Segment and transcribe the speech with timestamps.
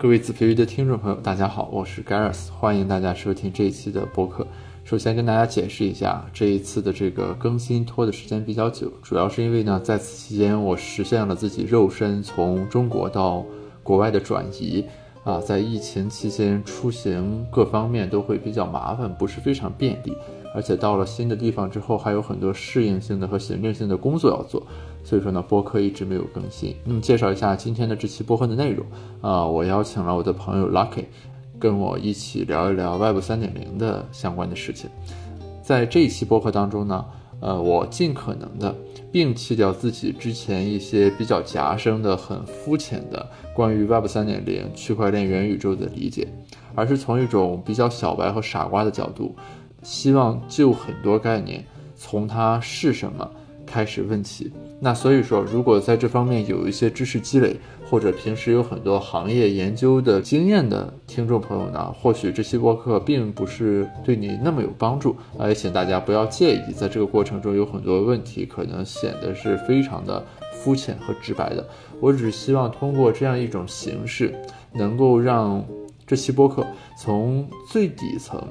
[0.00, 4.46] 各位子非鱼的听众朋友，大家好，我是 Gareth，欢迎大家收听这一期的播客。
[4.82, 13.44] 首先跟大家解释一下，这一次的这个更新拖的时间比较久，主要是因为呢，在此期间我实现了自己肉身从中国到
[13.82, 14.82] 国外的转移
[15.22, 20.16] 啊，在疫情期间出行各方面都会比较麻烦，不是非常便利，
[20.54, 24.66] 而且到了新的地方之后，还有很多适应性的和行政性的工作要做。
[25.02, 26.76] 所以说呢，播客一直没有更新。
[26.84, 28.86] 那么介绍一下今天的这期播客的内容
[29.20, 31.04] 啊，我邀请了我的朋友 Lucky，
[31.58, 34.88] 跟我一起聊一聊 Web 3.0的相关的事情。
[35.62, 37.04] 在这一期播客当中呢，
[37.40, 38.74] 呃，我尽可能的
[39.12, 46.28] 摒弃掉自己之前一些比较夹生的、很肤浅的关于 Web 3.0、区块链、元宇宙的理解，
[46.74, 49.34] 而是从一种比较小白和傻瓜的角度，
[49.82, 51.64] 希望就很多概念
[51.96, 53.28] 从它是什么
[53.70, 54.50] 开始问起。
[54.80, 57.54] 那所以说，如果在这方面有一些知识积累，
[57.88, 71.66] 或者平时有很多行业研究的经验的听众朋友呢，或许这期播客并不是对你那么有帮助，也请大家不要介意，在这个过程中有很多问题可能显得是非常的肤浅和直白的。
[72.00, 74.34] 我只希望通过这样一种形式，
[74.72, 75.64] 能够让
[76.06, 76.66] 这期播客
[76.98, 78.42] 从最底层。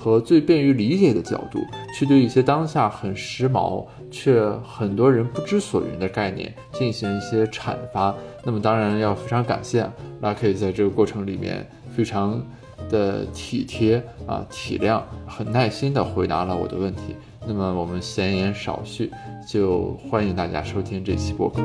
[0.00, 1.58] 和最便于理解的角度，
[1.92, 8.14] 去对一些当下很时髦却很多人不知所云的概念进行一些阐发。
[8.44, 9.88] 那么，当然要非常感谢
[10.22, 12.42] Lucky 在这个过程里面非常
[12.88, 17.16] 的体贴啊、体谅、很耐心的回答了我的问题。
[17.46, 19.10] 那么，我们闲言少叙，
[19.50, 21.62] 就欢迎大家收听这期播客。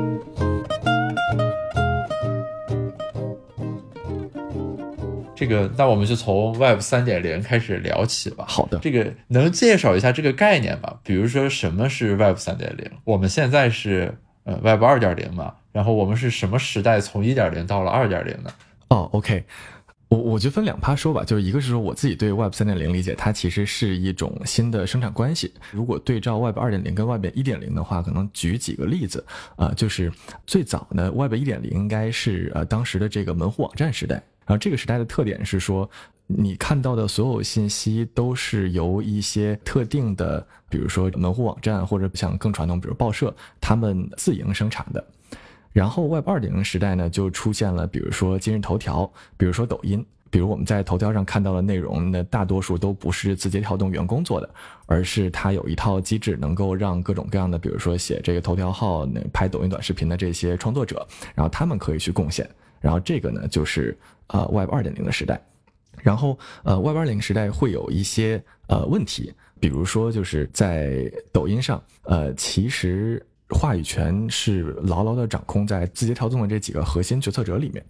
[5.36, 8.46] 这个，那我们就从 Web 三点零开始聊起吧。
[8.48, 10.93] 好的，这个能介绍一下这个概念吗？
[11.04, 12.90] 比如说什么是 Web 三点零？
[13.04, 15.54] 我们现在是呃 Web 二点零嘛？
[15.70, 18.50] 然后我们是什么时代从一点零到了二点零呢？
[18.88, 19.44] 哦，OK，
[20.08, 21.24] 我我就分两趴说吧。
[21.24, 25.52] 就是一个是说我自己对 Web 三点零理解，它其实是一种新的生产关系。
[25.72, 29.24] 如果对照 Web 二点零跟 Web 一点零的话，可能举几个例子
[29.56, 30.12] 啊，就是
[30.46, 34.22] 最早呢 Web 一点零应该是呃当时的这个门户网站时代。
[34.46, 35.88] 然后这个时代的特点是说，
[36.26, 45.04] 你看到的所有信息都是由一些特定的，比如说门户网站或者像更传统，比如报社，他们自营生产的。
[45.72, 54.48] 然后 Web 二点零时代呢，就出现了，比如说今日头条，比如说抖音，比如我们在头条上看到的内容，那大多数都不是字节跳动员工做的，
[54.86, 62.48] 而是它有一套机制，能够让各种各样的，比如说写这个头条号、那拍抖音短视频的这些创作者，然后他们可以去贡献。
[62.80, 63.98] 然后这个呢，就是
[64.28, 65.42] 呃 Web 二点零的时代，
[66.04, 73.20] 然后呃 Web 二零时代会有一些呃问题，比如说就是在抖音上，呃其实。
[73.50, 77.84] 话语权是牢牢的掌控在字节跳动的这几个核心决策者里面，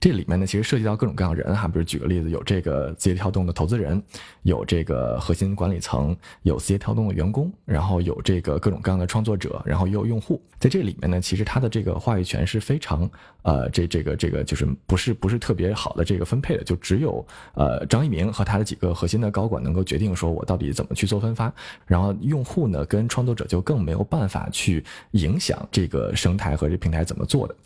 [0.00, 4.02] 这里面呢其实涉及到各种各样人哈，比如举个例子，有这个字节跳动的投资人，
[4.42, 13.10] 有这个核心管理层，有字节跳动的员工，然后有这个各种各样的创作者，然后也有用户，在这里面呢，其实他的这个话语权是非常
[13.42, 21.52] 呃这这个这个就是不是不是特别好的这个分配的，就只有呃张一鸣和他的几个核心的高管能够决定说我到底怎么去做分发，
[21.86, 24.84] 然后用户呢跟创作者就更没有办法去。
[25.12, 27.56] 影响这个生态和这平台怎么做的，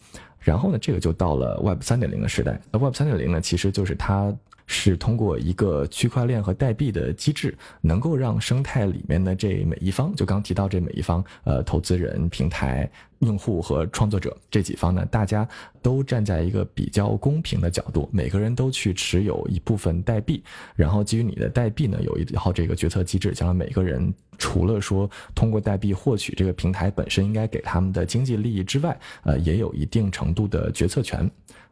[0.42, 2.60] 然后呢，这个就到了 Web 三点零的时代。
[2.70, 4.34] 那 Web 三点零呢，其实就是它
[4.72, 12.90] 是通过一个区块链和代币的机制，能够让生态里面的这每一方，就刚提到这每一方，呃，投资人、平台。
[13.22, 15.48] 用户和创作者这几方呢，大家
[15.80, 20.42] 都站在一个比较公平的角度，每个人都去持有一部分代币，
[20.74, 31.30] 然后基于你的代币呢，有一套这个决策机制，将来每个人除了说通过代币获取这个平台本身应该给他们的经济利益之外，呃，也有一定程度的决策权。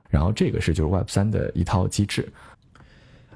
[0.09, 2.32] 然后这个是就是 Web 三的一套机制。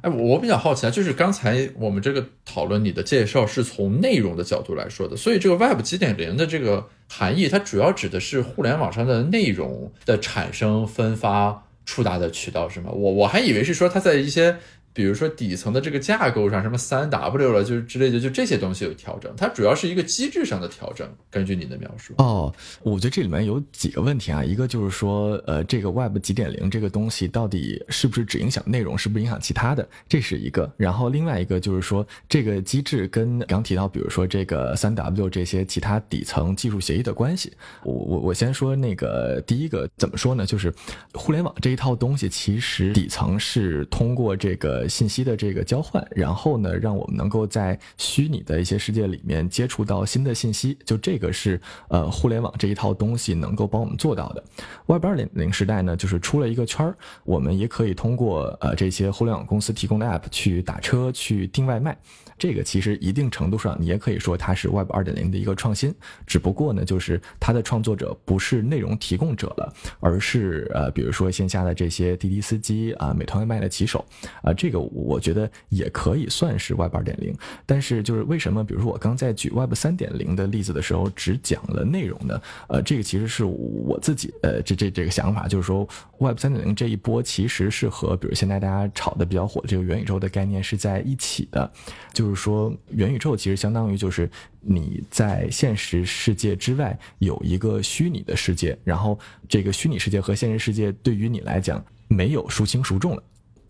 [0.05, 12.91] 哎，我比较好奇啊，就是刚才我们这个讨论，你的介绍是从内容的角度来说的，所以这个 Web 七点零的这个含义，它主要指的是互联网上的内容的产生、分发、触达的渠道，是吗？
[12.93, 14.59] 我我还以为是说它在一些。
[14.95, 19.31] 比如说底层的这个架构上，什么三 W 了，就是之类的，就这些东西有调整。
[19.37, 21.07] 它主要是一个机制上的调整。
[21.33, 22.55] 根据你的描述，哦，
[22.85, 24.45] 我觉得这里面有几个问题啊。
[24.45, 29.85] 一个就是说，呃，这个 Web 几点零这个东西到底是不是只影响内容，是不是影响其他的？
[30.09, 30.73] 这是一个。
[30.77, 37.53] 然后另外一个就是说，这个机制跟刚提到，比如说这个三 W 这些其他底层技术协议的关系。
[37.83, 40.47] 我我我先说那个第一个怎么说呢？
[40.47, 40.73] 就是
[41.15, 44.84] 互联网这一套东西，其实底层是通过这个。
[44.89, 50.77] 信息的这个交换，然后呢，让我们能够在虚拟的一些世界里面接触到新的信息。
[50.85, 54.45] 就这个是呃互联网这一套东西能够帮我们做到的。
[54.87, 61.97] Web 二点零时代呢，就是出了一个圈儿，我们也可以通过呃这些互联网公司提供的 App 去打车、去订外卖。
[62.39, 65.95] 这个其实一定程度上，你也可以说它是 Web 二点零的一个创新，
[66.27, 74.05] 只不过呢，就是它的创作者不是内容提供者了，而是呃，比如说线下的这些滴滴司机啊、美团外卖的骑手
[74.43, 77.35] 啊，这个我觉得也可以算是 Web 二点零。
[77.65, 82.41] 但是就是为什么，比如说我刚在举 Web 三点零的例子的时候，只讲了内容呢？
[82.69, 85.89] 呃，这个其实是我自己呃这这这个想法，就是说
[86.19, 91.73] Web 三点零这一波其实是和比如现在大家炒的比较火的这个元宇宙的概念是在一起的，
[92.13, 92.24] 就。
[92.25, 94.31] 就是说，元宇宙其实相当于就是
[94.61, 103.23] 你在现实世界之外有一个虚拟的世界，然后这个虚拟世界和现实世界对于你来讲没有孰轻孰重了。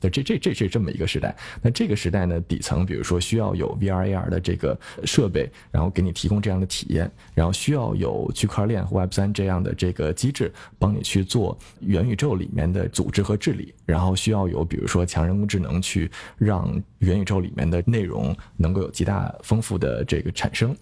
[0.09, 20.75] 这这这是这么一个时代，那这个时代呢，底层比如说需要有 VR AR 的这个设备，然后给你提供这样的体验，然后需要有区块链和 Web 三这样的这个机制帮你去做元宇宙里面的组织和治理，然后需要有比如说强人工智能去让元宇宙里面的内容能够有极大丰富的这个产生。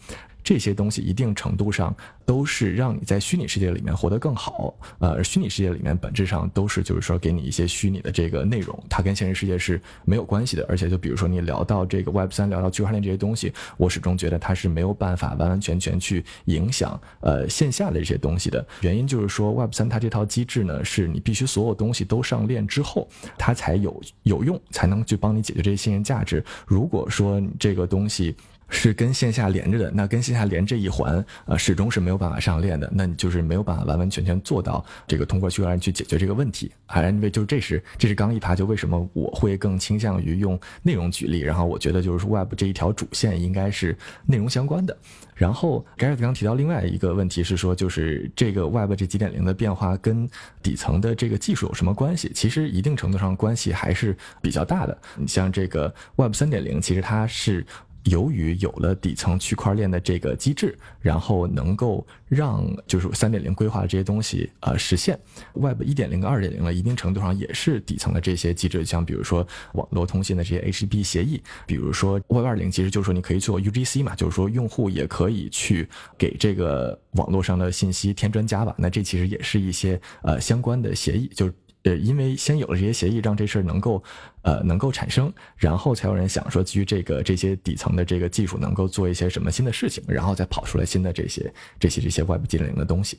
[0.43, 1.95] 这些东西一定程度上
[2.25, 10.67] 都是让你在虚拟世界里面活得更好，呃，虚拟世界里面本质上都是就是说给你一些虚拟的这个内容，它跟现实世界是没有关系的。
[10.69, 18.65] 而且就比如说你聊到这个 Web 三，聊到区块链这些东西，我始终觉得它是没有办法完完全全去影响呃线下的这些东西的。
[18.81, 23.09] 原因就是说 Web 三它这套机制呢，是你必须所有东西都上链之后，
[23.39, 26.45] 它才有有用，才能去帮你解决这些信任价值。
[26.67, 28.35] 如果说这个东西，
[28.75, 32.91] 是跟线下连着的，那跟线下连这一环，呃，始终是没有办法上链的。
[32.95, 36.73] 那你就是没有办法完完全全做到这个通过区块链去解决这个问题。
[36.87, 41.41] 还，因为就是这是这是刚一爬，就为什么我会更倾向于用内容举例。
[41.41, 44.97] 然后我觉得就是 Web 这一条主线应该是内容相关的。
[45.35, 50.27] 然后 Gareth 刚提到另外一个问题是说，就是这个 Web 这几点零的变化跟
[50.63, 52.33] 底层的这个技术有什么关系？
[52.35, 54.97] 其实一定程度上关系还是比较大的。
[55.17, 57.67] 你像这个 Web 三点零，其实它是。
[58.05, 65.19] 由于有了底层区块链的这个机制，然后能够让就是三点零规划的这些东西呃实现
[65.55, 75.89] ，Web 一点零跟二点零呢，一定程度上也是底层的这些机制，像比如说网络通信的这些 HTTP 协议，比如说 Web 二零其实就是说你可以做 UGC 嘛，就是说用户也可以去
[76.19, 81.51] 给这个网络上的信息添砖加瓦，那这其实也是一些呃相关的协议，就。
[81.85, 84.03] 呃，因为先有了这些协议，让这事儿能够，
[84.43, 93.19] 呃，能够产生，然后才有人想说，基于这个这些底层的这个技术，能够做一些什么新的事情，然后再跑出来新的这些这些这些 Web 几点零的东西。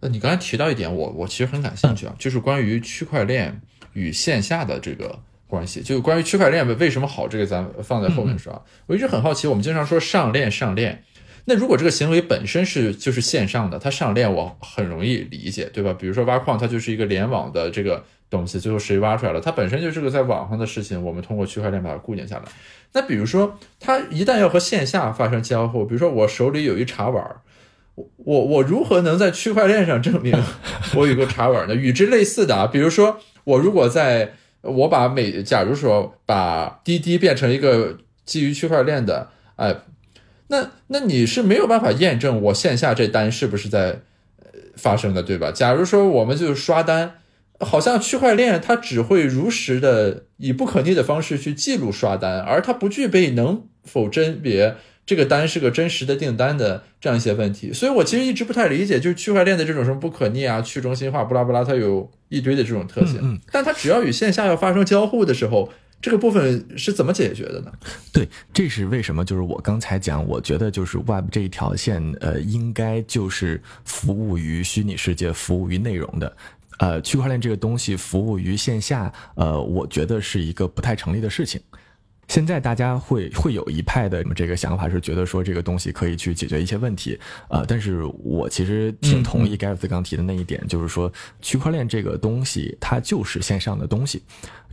[0.00, 3.60] 那你刚才提到一点，我我其实很感兴趣啊，就是关于区块链
[3.92, 8.62] 与线下的这个关系，就关于区块链为什么好，这个咱放在后面说啊。
[8.86, 11.04] 我一直很好奇，我们经常说上链上链。
[11.46, 15.92] 那如果这个行为本身是就是线上的，它上链我很容易理解，对吧？
[15.92, 22.44] 比如说挖矿，它就是一个联网的这个东西，最后谁挖出来了，它本身就是个在网上的事情，我们通过区块链把它固定下来。
[22.94, 27.22] 那比如说，它一旦要和线下发生交互，比如说我手里有一茶碗，
[27.94, 30.34] 我我我如何能在区块链上证明
[30.94, 31.74] 我有个茶碗呢？
[31.74, 34.32] 与之类似的啊，比如说我如果在
[34.62, 39.76] 我把每假如说把滴滴变成一个基于区块链的，哎。
[40.54, 44.02] 那那你是没有办法验证我线下这单是不是在
[44.38, 44.46] 呃
[44.76, 45.50] 发生的，对吧？
[45.50, 47.14] 假如说我们就是刷单，
[47.58, 57.72] 好像区块链它只会如实的以不可逆的方式去记录刷单，而它不具备能否甄别这个单是个真实的订单的这样一些问题。
[57.72, 65.70] 所以我其实一直不太理解，就是区块链的这种什么不可逆啊、去中心化、不拉不拉，它有一堆的这种特性，但它只要与线下要发生交互的时候。
[66.04, 67.72] 这个部分是怎么解决的呢？
[68.12, 69.24] 对，这是为什么？
[69.24, 76.36] 就是我刚才讲，我觉得就是 Web 这一条线，呃，应该就是服务于虚拟世界、服务于内容的。
[76.78, 81.58] 呃，区块链这个东西服务于线下，呃，我觉得是一个不太成立的事情。
[82.28, 94.22] 现在大家会会有一派的这个想法，是觉得说这个东西可以去解决一些问题，呃，但是我其实挺同意盖尔斯刚提的那一点，就是说区块链这个东西它就是线上的东西。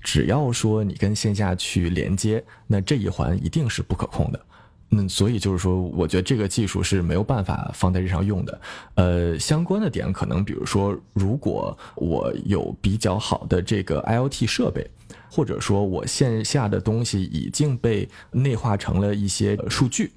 [0.03, 4.46] 只要说你跟线下去连接，那这一环一定是不可控的。
[4.94, 8.62] 那所以就是说，我觉得这个技术是没有办法放在日常用的。
[8.96, 14.86] 呃，相关的点可能比如说，如果我有比较好的这个 IoT 设备，
[15.30, 20.12] 或者说我线下的东西已经被内化成了一些数据，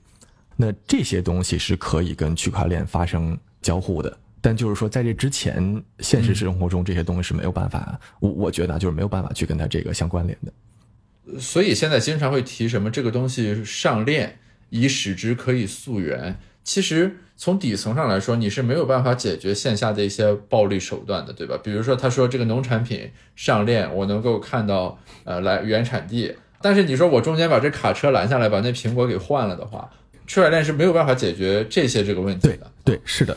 [0.57, 4.19] 那这些东西是可以跟区块链发生交互的。
[4.40, 11.40] 但就是说，在这之前，现实生活中这些东西是没有办法，我我觉得就是没有办法去跟它这个相关联的。
[11.40, 14.37] 所以现在经常会提什么这个东西上链，
[14.71, 16.38] 以使之可以溯源。
[16.62, 21.59] 其实从底层上来说，你是没有办法解决线下的一些暴力手段的，对吧？
[21.62, 29.90] 比如说他说这个农产品上链，我能够看到呃来原产地，但是你说我中间把这卡车拦下来，把那苹果给换了的话，
[30.26, 32.71] 区块链是没有办法解决这些这个问题的。
[32.83, 33.37] 对，是的。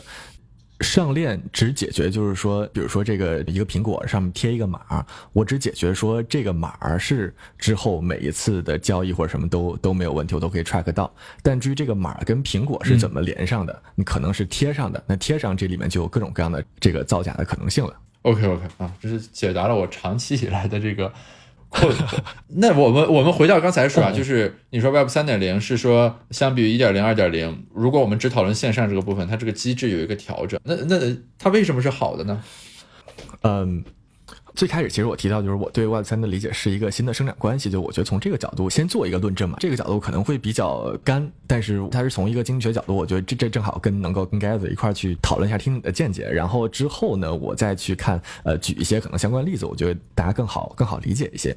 [0.80, 11.12] 上链只解决，就是说，比如说这个一个苹果上面贴一个码，我只解决说这个码是之后每一次的交易或者什么都都没有问题，我都可以 track 到。
[11.42, 17.94] 但至于这个码跟苹果是怎么连上的，你可能是贴上的，那贴上这里面就有各种各样的这个造假的可能性了。
[18.22, 21.12] OK OK 啊，这是解答了我长期以来的这个。
[22.48, 30.98] 那我们我们回到刚才说啊，就是你说 Web 三点零是说相比于一点零、二点零，如果我们只讨论线上这个部分，它这个机制有一个调整，那那
[31.38, 32.42] 它为什么是好的呢？
[33.42, 33.84] 嗯。
[34.58, 39.56] 最开始其实我提到就是我对 Web 三的理解是一个新的生产关系，就我觉得从这个角度先做一个论证嘛。
[39.60, 46.28] 这个角度可能会比较干，但是它是从一个经济学角度，我觉得这这正好跟能够跟盖子一块去讨论一下，听你的见解。
[46.28, 51.56] 然后之后呢，我再去看呃举一些可能相关例子，我觉得大家更好更好理解一些。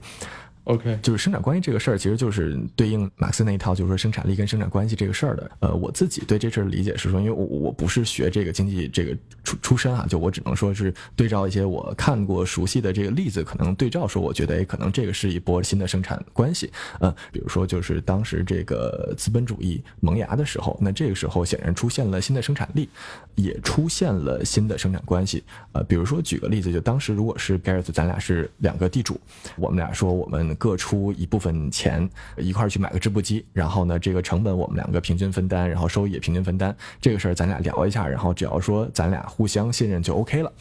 [0.65, 5.51] OK，就是生产关系这个事儿，其实就是对应马克思那一套，就是说生产力跟生产关系这个事儿的。
[5.60, 16.72] 呃，我自己对这事儿理解是说，因为我我不是学这个经济这个出出身啊，就我只能说是对照一些我看过熟悉的这个例子，可能对照说，我觉得哎，可能这个是一波新的生产关系。
[17.00, 22.88] 呃，比如说就是当时这个资本主义萌芽的时候，那这个时候显然出现了新的生产力，
[23.34, 25.44] 也出现了新的生产关系。
[25.72, 29.20] 呃，比如说举个例子，就当时如果是 Gareth，咱俩是两个地主，
[29.58, 30.50] 我们俩说我们。
[30.55, 36.75] 各出一部分钱，一块去买个织布机，然后呢，这个成本我们两个平均分担，然后收益也平均分担。
[37.00, 40.51] 这个事儿咱俩聊一下，然后只要说咱俩互相信任就 OK 了，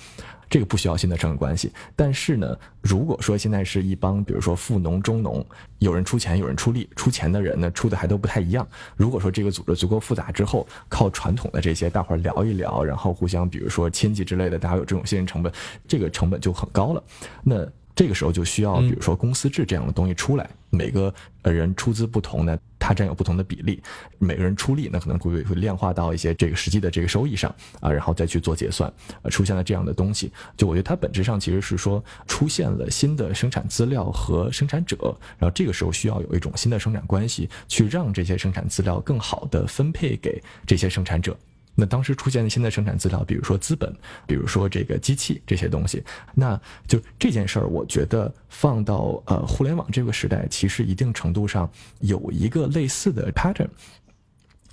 [0.48, 1.72] 这个不需要新的成本关系。
[1.94, 5.44] 但是呢，如果说现在是一帮，比如说富农、中农，
[5.78, 8.66] 有人出钱，有人出力，出钱的人呢出的还都不太一样。
[8.96, 15.52] 如果说这个组织足够复杂之后，靠传统的这些大伙儿聊一聊，然后互相比如说亲戚之类的，大家有这种信任成本，
[15.86, 17.02] 这个成本就很高了。
[17.42, 23.82] 那这个时候就需要，比如说公司制这样的东西出来，每个人出资不同呢，他占有不同的比例，
[24.18, 28.90] 每个人出力，那可能会会量化到一些这个实际的这个收益上啊，然后再去做结算，
[29.22, 34.96] 呃，出现了这样的东西，就我觉得它本质上其实是说出现了新的生产资料和生产者，
[35.38, 41.36] 然后这个时候需要有一种新的生产关系，去让这些生产资料更好的分配给这些生产者。
[41.74, 43.90] 那当时出现的新的生产资料，比如说资本，
[44.26, 46.02] 比如说这个机器这些东西，
[46.34, 53.68] 那就这件事儿，我觉得放到呃互联网这个时代，其实一定程度上有一个类似的 pattern，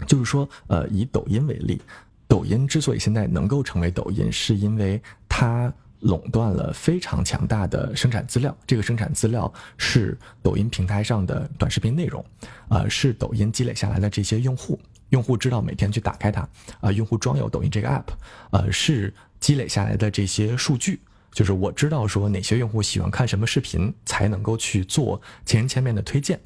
[0.05, 1.81] 就是说，呃，以抖音为例，
[2.27, 12.25] 抖音之所以现在能够成为抖音，是因为它垄断了非常强大的生产资料，这个生产资料是抖音平台上的短视频内容，
[12.69, 14.77] 呃，是抖音积累下来的这些用户。
[15.09, 16.47] 用户知道每天去打开它，
[16.81, 18.05] 啊，用户装有抖音这个 app，
[18.51, 20.99] 呃，是积累下来的这些数据，
[21.31, 26.39] 就是我知道说哪些用户喜欢看什么视频，才能够去做千人千面的推荐。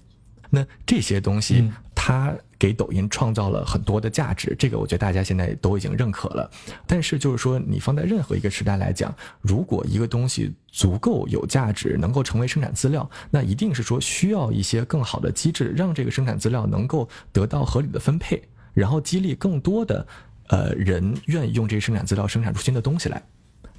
[0.53, 6.51] 那这些东西，它给抖音创造了很多的价值，这个我觉得大家现在都已经认可了。
[6.85, 18.43] 但是就是说，你放在任何一个时代来讲，如果一个东西足够有价值，能够成为生产资料，那一定是说需要一些更好的机制，让这个生产资料能够得到合理的分配。
[18.73, 20.05] 然后激励更多的，
[20.47, 23.21] 呃人愿意用这些生产资料生产出新的东西来，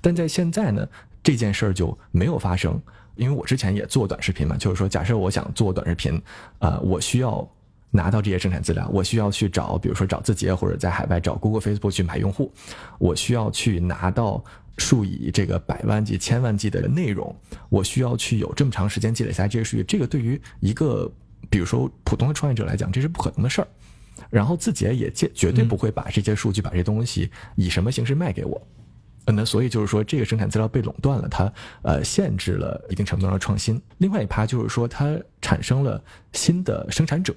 [0.00, 0.88] 但在现在呢，
[1.22, 2.80] 这件事儿就没有发生。
[3.14, 6.20] 因为我之前也做短视频嘛，就是说，假设我想做短视频，
[6.61, 7.46] 呃，我需要
[7.90, 12.50] 拿到这些生产资料，我需要去找，比如说找字节或者在海外找 Google、Facebook 去买用户，
[12.99, 14.42] 我需要去拿到
[14.78, 17.37] 数以这个百万计、千万计的内容，
[17.68, 21.12] 我需要去有这么长时间积累下这些数据，这个对于一个
[21.50, 23.68] 比如说普通的创业者来讲，这是不可能的事儿。
[24.32, 28.66] 然后字节也绝绝对不会把这些数据、把这些东西以什么形式卖给我，
[29.26, 33.78] 那所以就是说，这个生产资料被垄断了，它呃限制了一定程度上的创新。
[33.98, 37.34] 另外一趴就是说，它产生了新的生产者，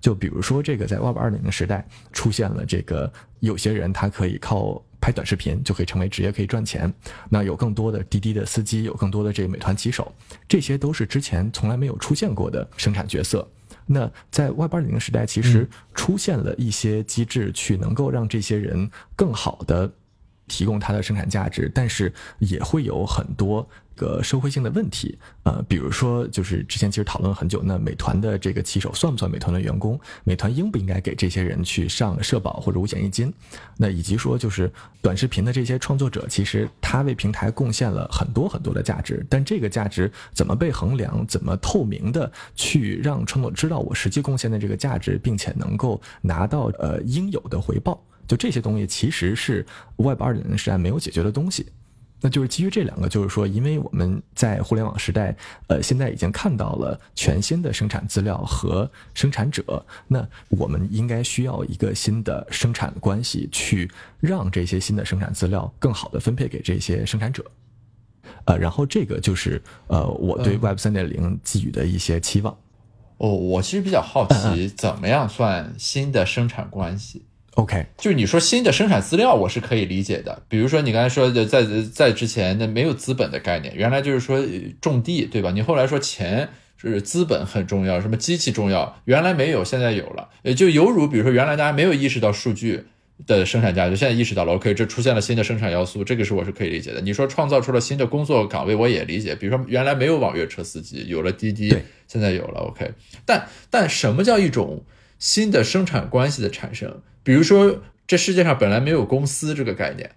[0.00, 6.90] 就比如说这个在 Web 二点零时代出现了这个有些人他可以靠拍短视频就可以成为职业，可以赚钱。
[7.28, 10.10] 那有更多的滴滴的司机，有更多的这个美团骑手，
[10.48, 13.46] 这些都是之前从来没有出现过的生产角色。
[13.86, 19.92] 那在 Web 二点零时代，其实出现了一些机制，去能够让这些人更好的
[20.48, 29.98] 提供他的生产价值，但是也会有很多一个社会性的问题，呃，比如说就是之前其实讨论了很久，那美团的这个骑手算不算美团的员工？
[30.24, 33.32] 美团应不应该给这些人去上社保或者五险一金？
[33.76, 34.70] 那以及说就是
[35.00, 41.24] 短视频的这些创作者，其实他为平台贡献了很多很多的价值，但这个价值怎么被衡量？
[41.28, 48.02] 怎么透明的去让创作者知道我实际贡献的这个价值，并且能够拿到呃应有的回报？
[48.26, 49.64] 就这些东西其实是
[49.96, 51.66] Web 二点零时代没有解决的东西。
[52.24, 63.90] 那就是基于这两个，就是说，因为我们在互联网时代，呃，现在已经看到了全新的生产资料和生产者，那我们应该需要一个新的生产关系，去
[64.20, 67.44] 让这些新的生产资料更好的分配给这些生产者。
[68.46, 72.56] 呃，然后这个就是呃，我对 Web 三点零寄予的一些期望。
[73.18, 80.42] 哦，我其实比较好奇，怎么样算新的生产关系？OK，就是你说新的生产资料，我是可以理解的。
[80.48, 84.44] 比如说你刚才说的，在在之前那没有资本的概念，原来就是说
[84.80, 85.50] 种地，对吧？
[85.52, 90.28] 你后来说钱是资本很重要，什么机器重要，原来没有，现在有了。
[90.42, 92.84] 也就犹如比如说原来大家没有意识到数据
[93.26, 97.00] 的生产价值，现在意识到了，OK，这出现了新的生产要素，这个是我是可以理解的。
[97.00, 99.36] 你说创造出了新的工作岗位，我也理解。
[99.36, 101.74] 比如说原来没有网约车司机，有了滴滴，
[102.08, 102.90] 现在有了，OK。
[103.24, 104.84] 但但什么叫一种
[105.18, 107.00] 新的生产关系的产生？
[107.22, 110.10] 比如说，这世界上本来没有公司这个概念，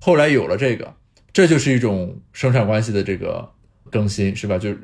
[0.00, 0.94] 后来有了这个，
[1.32, 3.50] 这就是一种生产关系的这个
[3.90, 4.58] 更新，是吧？
[4.58, 4.74] 就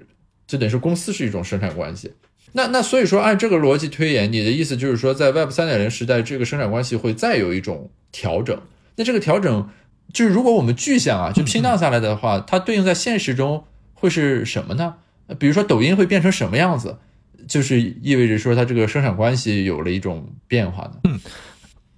[0.47, 2.13] 就等于说公司是一种生产关系。
[2.53, 8.61] 那那所以说，按这个逻辑推演，你的意思就是说，在 Web 三点零时代，这个生产关系会再有一种调整。
[8.97, 9.71] 那这个调整，
[10.13, 13.65] 就是如果我们具象啊，就拼荡下来的话，它对应在现实中
[13.95, 14.97] 会是什么呢？
[15.39, 16.99] 比如说抖音会变成什么样子？
[17.47, 21.01] 就是意味着说，它这个生产关系有了一种变化呢？
[21.05, 21.21] 嗯。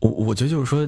[0.01, 0.87] 我我觉得就是说，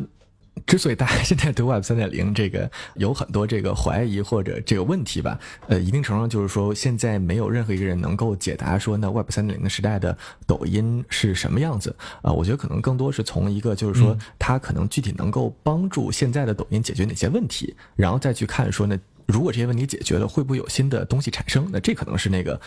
[0.67, 10.15] 之所以大家 现在对 Web 三点零这个有很多这个怀疑或者这个问题吧，呃，一定程度上就是说，现在没有任何一个人能够解答说，那 Web 三点零的时代的
[10.47, 12.31] 抖音是什么样子啊？
[12.31, 21.67] 我觉得可能更多是从一个就是说，它可能具体能够帮助现在的抖音解决哪些问题，然后再去看说，那如果这些问题解决了，会不会有新的东西产生？
[21.73, 22.61] 那这可能是那个。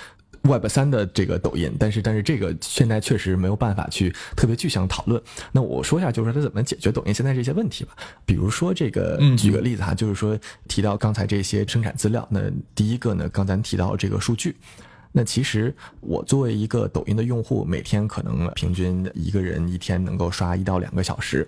[0.43, 5.21] Web 三的这个抖音，但是但是这个现在确实没有办法去特别具象讨论。
[5.51, 7.91] 那我说一下，就是说它怎么解决抖音现在这些问题吧。
[8.25, 12.41] 比如说这个，举个例子哈，就是说提到刚才这些生产资料，那
[12.73, 14.55] 第一个呢，刚才提到这个数据。
[15.11, 21.47] 那其实我作为一个抖音的用户，每天可能平均一个人一天能够刷一到两个小时。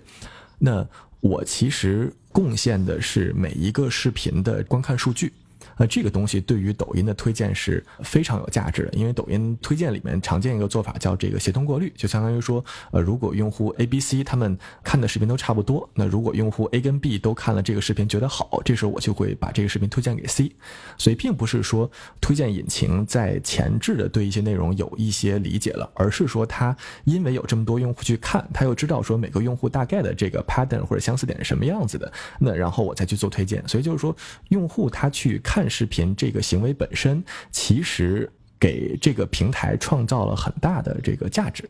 [0.58, 0.86] 那
[1.20, 5.32] 我其实贡献的是每一个视频的观看数据。
[5.76, 20.52] 那这个东西对于抖音的推荐是非常有价值的，因为抖音推荐里面常见一个做法叫这个协同过滤，就相当于说，呃，如果用户 A、B、C 他们看的视频都差不多，那如果用户 A 跟 B 都看了这个视频觉得好，这时候我就会把这个视频推荐给 C。
[20.98, 33.66] 所以并不是说推荐引擎在前置的对一些内容有一些理解了，而是说它因为有这么多用户去看，他又知道说每个用户大概的这个 pattern 或者相似点是什么样子的，那然后我再去做推荐。
[33.66, 34.14] 所以就是说，
[34.50, 35.62] 用户他去看。
[35.72, 38.30] 看视频这个行为本身，其实
[38.60, 41.68] 给这个平台创造了很大的这个价值。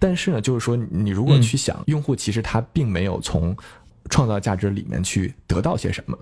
[0.00, 3.56] 但是呢，就是说，你如果去想，用户其实他并没有从
[4.10, 6.18] 创造价值里面去得到些什么。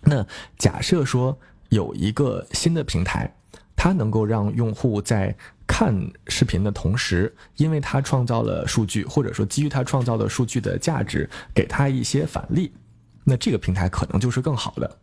[0.00, 0.26] 那
[0.58, 3.32] 假设说有一个新的平台，
[3.76, 5.34] 它能够让用户在
[5.66, 5.94] 看
[6.26, 12.72] 视频的同时，因为它创造了数据，或者说基于它创造的数据的价值，给他一些返利，
[13.24, 14.98] 那这个平台可能就是更好的。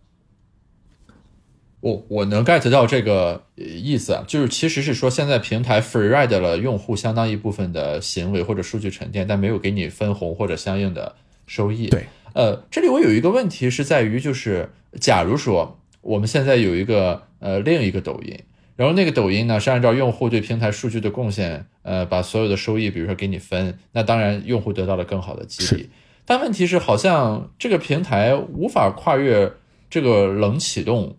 [1.81, 11.15] 我我能 get 到这个意思啊，就是其实是说现在平台 free ride 了用户相当一部分的行为或者数据沉淀，但没有给你分红或者相应的
[11.47, 11.87] 收益。
[11.87, 18.37] 对，呃，这里我有一个问题是在于，就是假如说我们现在有一个呃另一个抖音，
[18.75, 25.89] 然后那个抖音呢是按照用户对平台数据的贡献，呃，把所有的收益比如说给你分，那当然用户得到了更好的激励。
[26.25, 29.53] 但问题是好像这个平台无法跨越
[29.89, 31.15] 这个冷启动。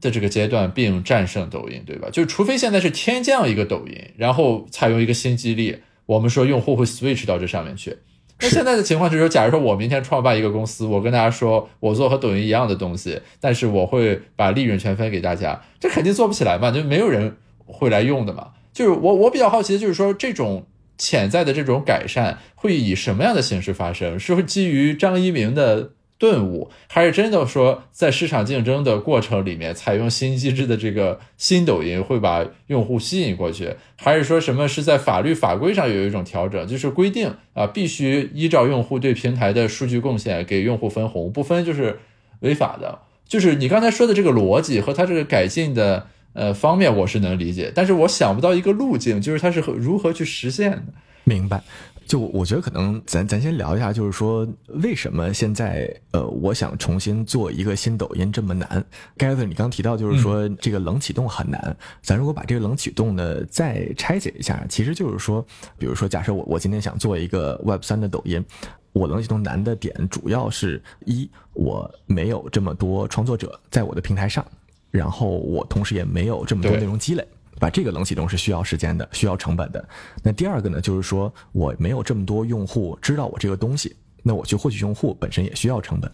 [0.00, 2.08] 的这个阶段并战胜抖音，对吧？
[2.10, 5.76] 就除非现在是天降一个抖音，然后采用一个新激励，
[6.06, 7.96] 我们说用户会 switch 到这上面去。
[8.40, 18.48] 那现在的情况就是说，假如说我明天创办一个公司，我跟大家说我做和抖音一样的东西，但是我会把利润全分给大家，这肯定做不起来嘛，就没有人会来用的嘛。
[18.72, 20.66] 就是我我比较好奇的就是说，这种
[20.98, 24.18] 潜在的这种改善会以什么样的形式发生？
[24.18, 25.92] 是会基于张一鸣的？
[26.24, 42.00] 顿悟，还是真的说，在市场竞争的过程里面，采用新机制的这个新抖音会把用户吸引过去，还是说什么是在法律法规上有一种调整，就是规定啊，必须依照用户对平台的数据贡献给用户分红，不分就是
[42.40, 43.00] 违法的。
[43.28, 50.84] 就是你刚才说的这个逻辑和它这个改进的呃方面，我是能理解，但是我想不到一个路径，就是它是如何去实现的。
[51.24, 51.62] 明白。
[52.06, 58.68] 就我觉得可能咱咱先聊一下，就是说为什么现在呃，我想重新做一个新抖音这么难
[59.16, 61.76] g a t h e r 你刚提到就是说这个冷启动很难。
[62.02, 65.44] 咱如果把这个冷启动呢再拆解一下，其实就是说，
[65.78, 68.44] 比如说假设我我今天想做一个 Web 三的抖音，
[68.92, 74.44] 我冷启动难的点主要是一我没有这么多创作者在我的平台上，
[74.90, 77.26] 然后我同时也没有这么多内容积累。
[77.58, 79.88] 把这个冷启动是需要时间的，需要成本的。
[80.22, 86.10] 那第二个呢，就是说我没有这么多用户知道我这个东西，那我去获取用户本身也需要成本。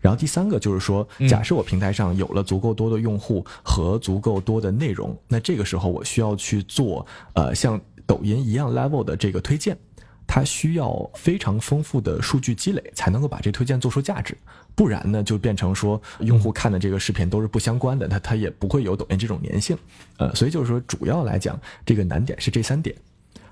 [0.00, 9.78] 然后第三个就是说，假设我平台上有了足够多的用户和足够多的内容，那这个时候我需要去做呃像抖音一样 level 的这个推荐。
[10.24, 14.38] 它需要非常丰富的数据积累，才能够把这推荐做出价值，
[14.74, 19.76] 不然呢，就变成说用户看的这个视频都是不相关的，它它也不会有抖音这种粘性。
[20.18, 22.94] 呃，所以就是说，主要来讲，这个难点是这三点。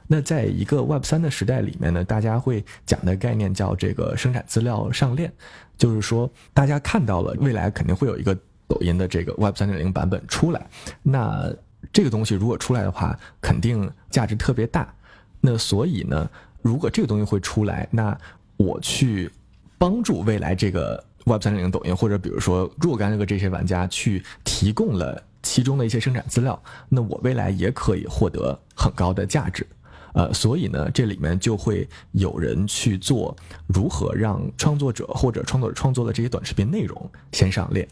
[0.06, 5.32] 那在一个 Web 三的时代里面呢，大家会讲的概念叫这个生产资料上链，
[5.78, 10.66] 就是说大家看到了未来肯定会有一个抖音的这个 Web 三点零版本出来，
[11.02, 11.52] 那
[11.92, 14.92] 这个东西如果出来的话，肯定价值特别大。
[15.40, 16.28] 那所以呢？
[16.62, 18.14] 如果这个东西会出来，那
[18.58, 19.30] 我去
[19.78, 29.66] 帮助未来这个 Web 三点零抖音，或者比如说若干个这些玩家去提供了其中的一些生产资料，那我未来也可以获得很高的价值。
[30.12, 33.36] 呃，所以呢，这里面就会有人去做
[33.68, 37.86] 如何让创作者或者创作者创作的这些短视频内容先上链，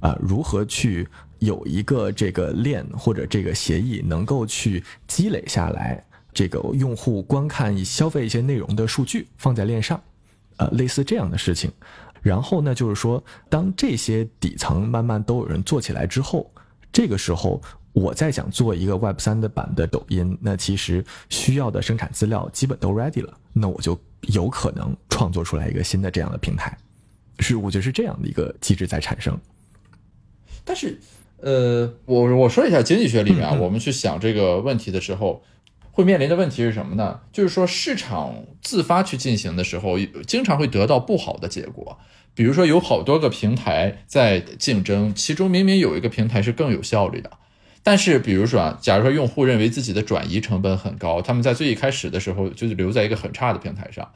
[0.00, 1.06] 啊，如何去
[1.38, 6.04] 有一个这个链或者这个协议能够去积累下来。
[6.32, 10.00] 这个用户观看、消费一些内容的数据放在链上，
[10.58, 11.70] 呃，类似这样的事情。
[12.22, 16.50] 然后呢，就是说，当这些底层慢慢都有人做起来之后，
[16.92, 17.60] 这个时候
[17.92, 26.76] 我再想做一个 Web 三的版的抖音，那其实需要的生产资料基本都 ready 了，那我就有可能创作出来一个新的这样的平台。
[27.38, 29.38] 是，我觉得是这样的一个机制在产生。
[30.64, 30.98] 但是，
[31.38, 35.42] 呃，我我说一下经济学里面啊，我们去想这个问题的时候。
[36.00, 37.20] 会面临的问题是什么呢？
[37.32, 41.98] 就是说市场自发去进行的时候，经常会得到不好的结果。
[42.34, 47.30] 比如说有好多个平台在竞争，其中明明有一个平台是更有效率的，
[47.82, 54.10] 但是比如说啊，假如说用户认为自己的转移成本很高，他们在最一开始的时候就是留在一个很差的平台上，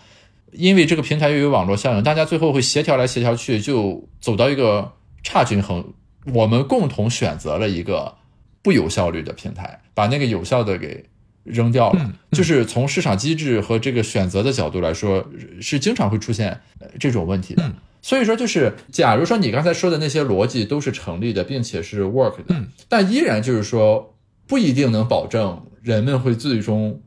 [0.53, 4.93] 因为这个平台又有网络效应，大家最后会协调来协调去，就走到一个
[5.23, 5.93] 差均衡。
[6.33, 8.15] 我们共同选择了一个
[8.63, 11.05] 不有效率的平台，把那个有效的给。
[11.45, 15.25] 扔掉了，就是从市场机制和这个选择的角度来说，
[15.61, 16.61] 是经常会出现
[16.99, 17.73] 这种问题的。
[18.03, 22.55] 所以说，就是假如说你刚才说的那些逻辑都是成立的，并且是 work 的，
[22.89, 24.15] 但依然就是说
[24.47, 27.01] 不一定能保证人们会最终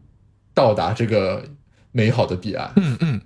[0.56, 1.44] 到达这个
[1.92, 2.72] 美好的彼岸。
[2.78, 3.22] 嗯嗯，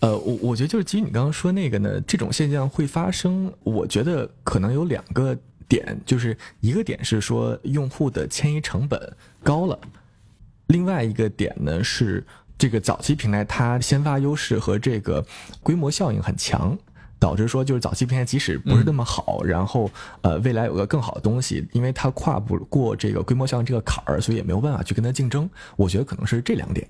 [0.00, 3.50] 呃，我我觉得就是基于你刚刚说那个呢，这种现象会发生。
[3.62, 5.34] 我觉得可能有两个
[5.66, 9.00] 点，就是一个点是说用户的迁移成本
[9.42, 9.78] 高了。
[10.68, 12.24] 另外一个点呢是，
[12.56, 15.24] 这个早期平台它先发优势和这个
[15.62, 16.76] 规模效应很强，
[17.18, 19.90] 导致说就是早期平台即使不是那么好，然后
[20.22, 25.48] 呃未来有个更好的东西，因为它跨不过这个规模效应这个坎儿，所以也没有办法去跟它竞争。
[25.76, 26.88] 我觉得可能是这两点。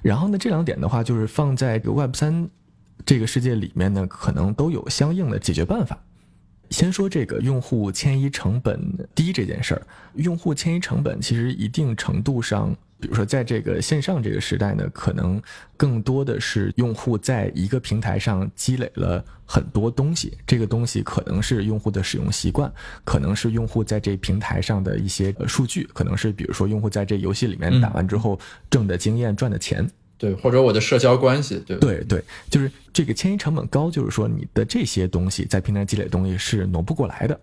[0.00, 2.48] 然后呢，这两点的话，就是放在个 Web 三
[3.04, 5.98] 这个世界里面呢，可能都有相应的解决办法。
[6.70, 8.80] 先说这个用户迁移成本
[9.14, 9.82] 低这件事儿，
[10.14, 12.74] 用户迁移成本其实一定程度上。
[13.00, 15.40] 比如说，在这个线上这个时代呢，可能
[15.76, 20.36] 更多的是用户在一个平台上积累了很多东西。
[20.46, 22.70] 这个东西可能是用户的使用习惯，
[23.04, 37.40] 可能是用户在这平台上的一些数据，可能是比如说用户在这游戏里面打完之后挣的经验、赚的钱，对，或者我的社交关系，对，对对，就是这个迁移成本高，就是说你的这些东西在平台积累东西是挪不过来的。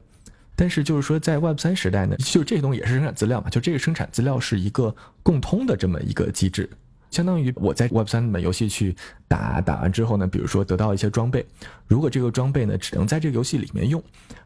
[0.58, 6.68] 但是就是说，在 Web 三时代呢，就这些东西也是生产资料嘛，就这个生产资料是一个共通的这么一个机制，
[7.12, 8.96] 相当于我在 Web 三里面游戏去
[9.28, 11.46] 打打完之后呢，比如说得到一些装备，
[11.88, 14.02] 如果这个装备呢只能在这个游戏里面用。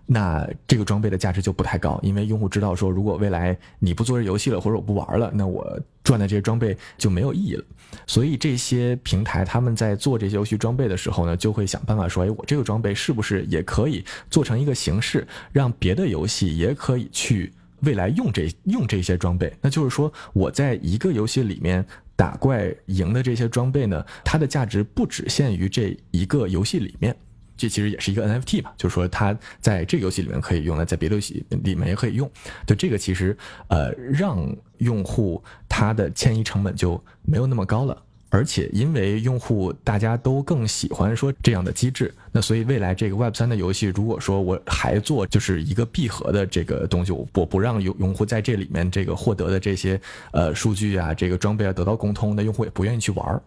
[0.08, 7.63] 那这个装备的价值就不太高，因为用户知道说，如果未来你不做这游戏了，或者我不玩了，那我赚的这些装备就没有意义了。
[8.08, 19.54] 所以这些平台他们在做这些游戏装备的时候呢，就会想办法说，哎，我这个装备是不是也可以做成一个形式，让别的游戏也可以去未来用这用这些装备？
[19.62, 21.86] 那就是说，我在一个游戏里面
[22.21, 27.17] 打怪赢的这些装备呢，它的价值不只限于这一个游戏里面。
[27.57, 32.29] 这其实也是一个 NFT 嘛，就是说它在这个游戏里面可以用，来在别的游戏里面也可以用。
[32.67, 33.36] 就这个其实
[33.69, 38.03] 呃，让用户他的迁移成本就没有那么高了。
[38.33, 49.99] 而且，因为用户大家都更喜欢说这样的机制，那所以未来这个 Web 三的游戏，如果说我还做就是一个闭合的这个东西，我我不让用用户在这里面这个获得的这些
[50.31, 53.41] 呃数据啊，这个装备啊得到共通，那用户也不愿意去玩儿。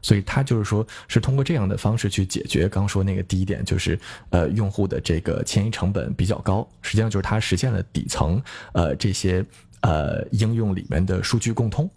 [0.00, 4.00] 所以他就是说是通过这样的方式去解决刚说那个第一点，就是
[4.30, 9.44] 呃用户的这个迁移成本比较高，实际上就是它实现了底层呃这些
[9.82, 11.90] 呃应用里面的数据共通。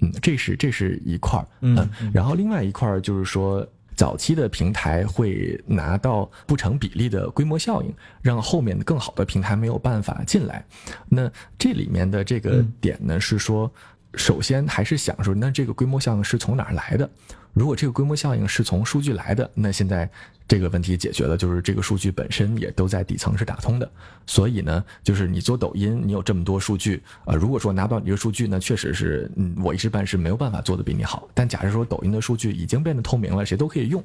[0.00, 10.64] 嗯，这是这是一块儿，嗯，然后另外一块儿就是说，早期的平台会拿到不成比例的规模效应，让后面的更好的平台没有办法进来。
[11.08, 13.72] 那这里面的这个点呢，是说，
[14.16, 17.08] 首先还是想说，那这个规模效应是从哪儿来的？
[17.52, 20.10] 如果这个规模效应是从数据来的，那现在
[20.48, 23.88] 这个问题解决了，就是这个数据本身也都在底层是打通的。
[24.26, 31.28] 所以呢，就是你做抖音，你有这么多数据，呃，如果说拿不到你这个数据呢，确实是，嗯，我一时半时没有办法做的比你好。
[31.32, 34.02] 但假设说抖音的数据已经变得透明了，谁都可以用，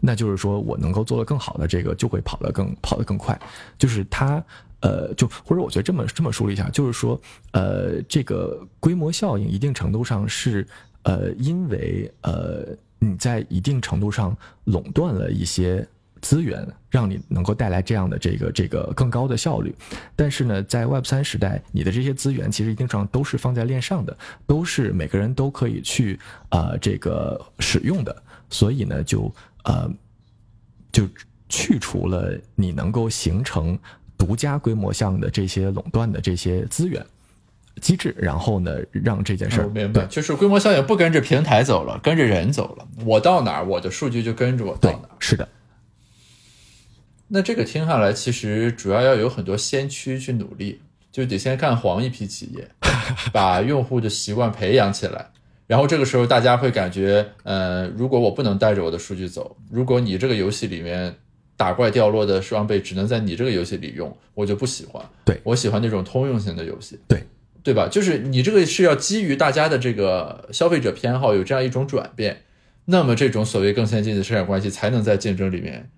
[0.00, 3.38] 那就是说我能够做得更好的这个就会跑得更跑得更快。
[3.78, 4.42] 就是它，
[4.80, 7.20] 呃，就或者我觉得这么这么梳理一下，就是说，
[7.52, 10.66] 呃，这个规模效应一定程度上是，
[11.02, 12.66] 呃，因为呃。
[13.00, 15.86] 你在一定程度上垄断了一些
[16.20, 19.72] 资源，让你能够带来这样的这个这个更高的效率。
[20.16, 28.20] 但是呢，在 Web 三时代，你的这些资源其实一定程度上都是放在链上的，都是每个人都可以去啊这个使用的。
[28.50, 29.88] 所以呢，就呃
[30.90, 31.08] 就
[31.48, 33.78] 去除了你能够形成
[34.18, 37.04] 独家规模项的这些垄断的这些资源。
[37.80, 42.84] 机制，然后呢，让这件事儿明白，就是规模效应不跟着平台走了，跟着人走了。
[43.04, 45.16] 我到哪儿，我的数据就跟着我到哪儿。
[45.20, 45.46] 是的。
[47.28, 50.80] 那这个听下来，其实主要要有很多先驱去努力，
[51.12, 52.68] 就得先干黄一批企业，
[53.32, 55.30] 把用户的习惯培养起来。
[55.68, 61.14] 然后这个时候，大家会感觉，呃，如果我不能带着我的数据走，如果你这个游戏里面
[61.58, 65.04] 打怪掉落的装备只能在你这个游戏里用，我就不喜欢。
[65.26, 66.98] 对我喜欢那种通用型的游戏。
[67.06, 67.22] 对。
[67.60, 67.86] 对吧？
[67.86, 72.44] 就是你这个是要基于大家的这个消费者偏好有这样一种转变，
[72.86, 75.90] 那么这种所谓更先进的生产关系才能在竞争里面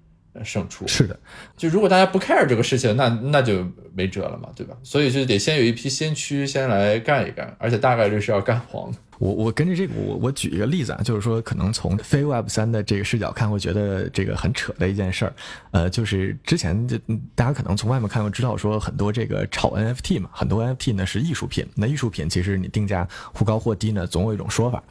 [0.42, 0.88] 胜出。
[0.88, 1.16] 是的，
[1.57, 4.77] 就如果大家不 care 这个事情，那那就没辙了嘛，对吧？
[4.83, 8.99] 所以就得先有一批先驱先来干一干，而且大概率是要干黄的。
[9.21, 15.33] 我我跟着这个，我我举一个例子啊，就是说可能从非 Web 三的这个视角看，会觉得这个很扯的一件事儿，
[15.73, 16.97] 呃，就是之前就
[17.35, 24.83] 大家可能从外面看会知道说很多这个炒 NFT 嘛，很多 NFT 呢是艺术品，那艺术品其实你定价或高或低呢，总有一种说法。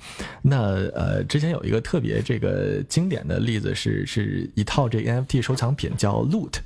[0.43, 0.57] 那
[0.93, 6.59] 呃，之前有一个特别这个经典的例子是是一套这个 NFT 收藏品叫 Loot。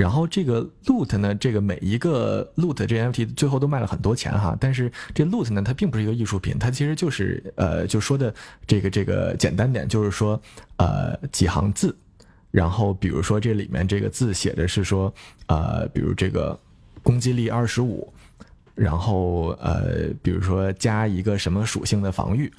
[0.00, 8.34] 然后这个 loot 呢，这个每一个 loot 这 NFT 最后都卖了很多钱哈，但是这 loot 呢，它并不是一个艺术品，它其实就是呃，就说的
[8.66, 10.40] 这个这个简单点，就是说
[10.78, 11.94] 呃几行字，
[12.50, 15.12] 然后比如说这里面这个字写的是说
[15.48, 16.58] 呃，比如这个
[17.02, 18.10] 攻击力二十五，
[18.74, 22.50] 然后呃，比如说加一个什么属性的防御。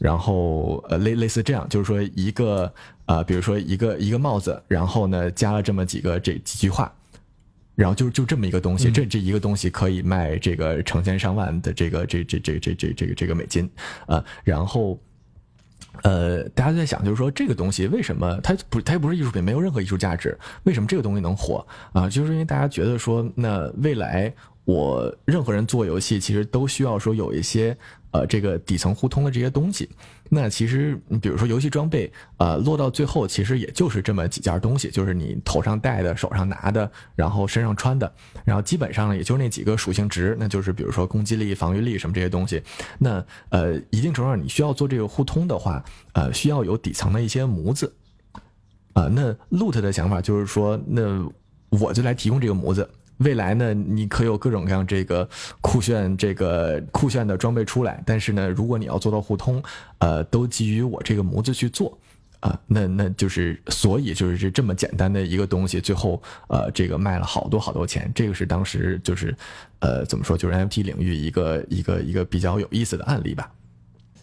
[0.00, 2.72] 然后呃类类似这样，就是说一个
[3.10, 6.94] 啊，比如说一个一个帽子，然后呢加了这么几个这几句话，
[7.74, 13.68] 然后就就这么一个东西，这这一个东西可以卖这个成千上万的这个这这这这这这个这个美金
[14.06, 14.96] 啊，然后
[16.02, 22.08] 呃大家在想就是说这个东西为什么它不它又不是艺术品，没有任何艺术价值，为什么这个东西能火啊？
[22.08, 24.32] 就是因为大家觉得说那未来。
[24.66, 27.76] 我任何人做游戏，其实都需要说有一些
[28.10, 29.88] 呃这个底层互通的这些东西。
[30.28, 38.12] 那其实你比如说游戏装备，呃，落到最后其实也就是这么几件东西，就是你头上戴的、手上拿的，然后身上穿的，
[38.44, 42.62] 然后基本上呢，也就那几个属性值，那就是比如说攻击力、防御力什么这些东西。
[42.98, 47.92] 那呃，一定程度上你需要做这个互通的话，呃，需要有底层的一些模子。
[48.92, 51.28] 啊，那 Loot 的想法就是说，那
[51.70, 52.88] 我就来提供这个模子。
[53.20, 55.28] 未来呢，你可有各种各样这个
[55.60, 59.62] 酷炫、这个酷炫的装备出来，但是呢，如果你要做到互通，
[59.98, 61.98] 呃，都基于我这个模子去做，
[62.40, 69.36] 啊，那那就是所以就是这这么简单的一个东西，最后呃，这个卖了好多好多钱，这个是当时就是
[69.80, 73.52] 呃怎么说，就是 NFT 领域一个一个一个比较有意思的案例吧。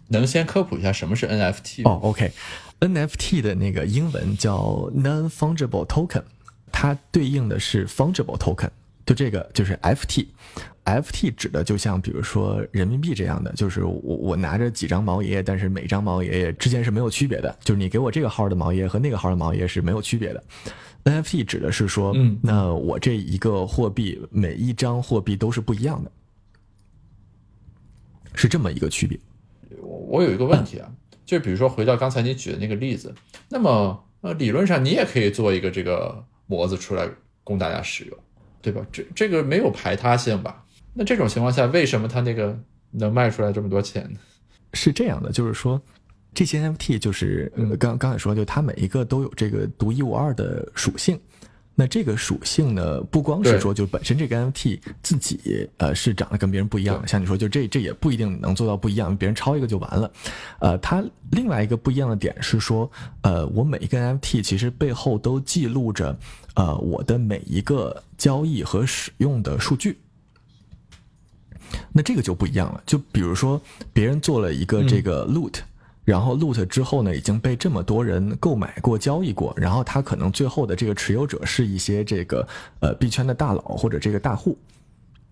[0.07, 6.23] 能先科普一下什么是 NFT 哦？OK，NFT 的那个英文叫 Non-Fungible Token，
[6.71, 8.71] 它对应的是 Fungible Token。
[9.07, 20.43] 就这个就是 FT，FT 指的就像比如说人民币这样的，就是我我拿着几张毛爷爷，但是每张毛爷爷之间是没有区别的，就是你给我这个号的毛爷爷和那个号的毛爷爷是没有区别的。
[21.05, 26.11] NFT 指的是说，嗯那我这一个货币每一张货币都是不一样的，
[28.35, 29.17] 是这么一个区别。
[29.79, 30.91] 我我有一个问题啊，
[31.25, 33.15] 就比如说回到刚才你举的那个例子，
[33.47, 37.09] 那么呃理论上你也可以做一个这个模子出来
[37.45, 38.17] 供大家使用，
[38.67, 38.85] 对吧？
[38.91, 40.61] 这这个没有排他性吧？
[40.93, 42.57] 那这种情况下，为什么它那个
[42.91, 44.19] 能卖出来这么多钱呢？
[44.73, 45.81] 是这样的，就是说，
[46.33, 51.17] 这些 NFT 就是呃刚刚才说，就它每一个都有这个独一无二的属性。
[51.79, 60.11] 那这个属性呢，不光是说就本身这个 NFT 自己呃是长得跟别人不一样的，像你说，就这这也不一定能做到不一样，别人抄一个就完了。
[60.59, 62.89] 呃，它另外一个不一样的点是说，
[63.21, 66.17] 呃，我每一个 NFT 其实背后都记录着
[66.55, 69.99] 呃我的每一个交易和使用的数据。
[71.91, 72.81] 那这个就不一样了。
[72.87, 73.61] 就比如说，
[73.93, 75.59] 别人做了一个这个 loot，、
[76.07, 82.47] 然后 loot 之后呢，已经被这么多人购买过、交易过，然后他可能最后的这个持有者是一些这个
[82.79, 84.57] 呃币圈的大佬或者这个大户，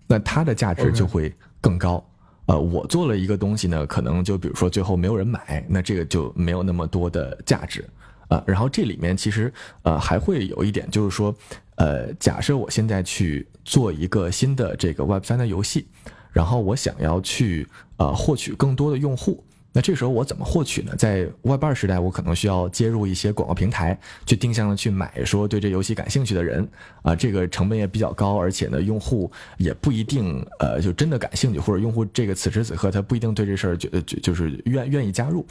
[0.06, 2.06] 那它的价值就会更高。
[2.44, 7.82] 呃，我做了一个东西呢，可能就比如说最后没有人买，那这个就没有那么多的价值。
[8.28, 11.34] 啊，然后这里面其实呃还会有一点，就是说，
[11.76, 15.86] 呃，假设我现在去做一个新的这个 Web 三的游戏，
[16.32, 19.42] 然后我想要去呃获取更多的用户，
[19.76, 20.94] 那这时候我怎么获取呢？
[20.96, 26.66] 在 Web 二时代，我可能需要接入一些广告平台，去定向的去买说对这游戏感兴趣的人
[27.02, 35.46] 啊，这个成本也比较高，而且呢，用户也不一定呃就真的感兴趣，或者用户这个此时此刻他不一定对这事儿就就就是愿愿意加入，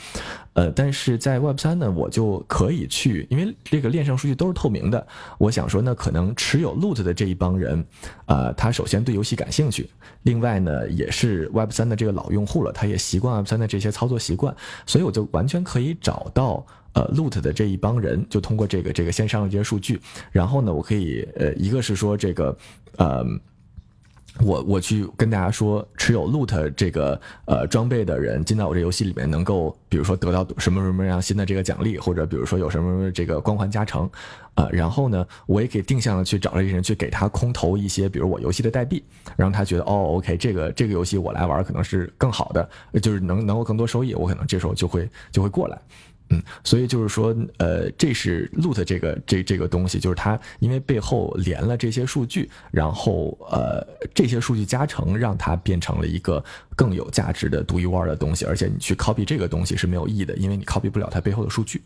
[0.53, 5.05] 呃，但是在 Web 三呢，我就可以去，因为这个链上数据都是透明的，
[5.37, 7.85] 我想说呢，可能持有 Loot 的这一帮人，
[8.25, 9.87] 呃，他首先对游戏感兴趣，
[10.23, 16.65] 另外呢，也是 Web 三的这个老用户了，他也习惯 Web 三的这些操作习惯，所以我就完全可以找到。
[16.95, 19.99] 呃，loot 的这一帮人就通过这个这个线上的这些数据，
[20.31, 22.57] 然后呢，我可以呃，一个是说这个
[22.95, 23.21] 呃，
[24.41, 34.09] 我我去跟大家说，持有 loot 这个呃装备的人进到我这游戏里面，能够比如说得到什么什么样新的这个奖励，或者比如说有什么什么这个光环加成，
[34.55, 39.01] 呃，然后呢，我也可以定向的去找这些人去给他空投一些，比如我游戏的代币，
[39.37, 42.69] 让他觉得哦，OK，这个这个游戏我来玩可能是更好的，
[43.01, 45.79] 就是能能够更多收益，我可能这时候就会就会过来。
[46.29, 56.43] 嗯，所以就是说，呃，这是 loot 这个这这个东西，就是它因为背后连了这些数据，然后呃，这些数据加成让它变成了一个
[56.75, 61.81] 更有价值的独一无二的东西，而且你去 copy 这个东西是没有意义的，因为你 copy 不了它背后的数据。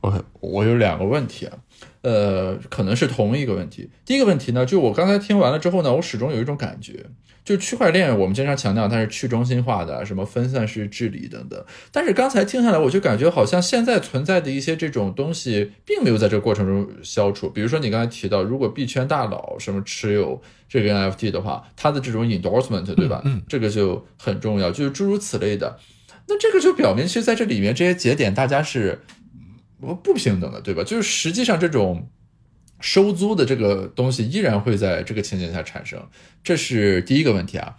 [0.00, 1.58] OK，我有两个问题啊，
[2.02, 3.90] 呃，可能是同一个问题。
[4.04, 7.04] 第一个问题呢，就我刚才听完了之后呢，我始终有一种感觉，
[7.44, 11.62] 就区块链我们经常强调它是去中心化的，什么分散式治理等等。
[11.92, 17.50] 但是刚才听下来，我就感觉好像现在存在的一些这种东西，并没有在这个过程中消除。
[17.50, 23.20] 比如说你刚才提到，如果币圈大佬什么持有这个 NFT 的话，它的这种 endorsement，对吧？
[23.24, 25.78] 嗯，这个就很重要，就是诸如此类的。
[26.28, 29.00] 那这个就表明，其实在这里面这些节点，大家是。
[29.80, 30.84] 不不平等的，对吧？
[30.84, 32.08] 就是实际上这种
[32.80, 36.06] 收租的这个东西依然会在这个情景下产生，
[36.42, 37.76] 这是第一个问题啊。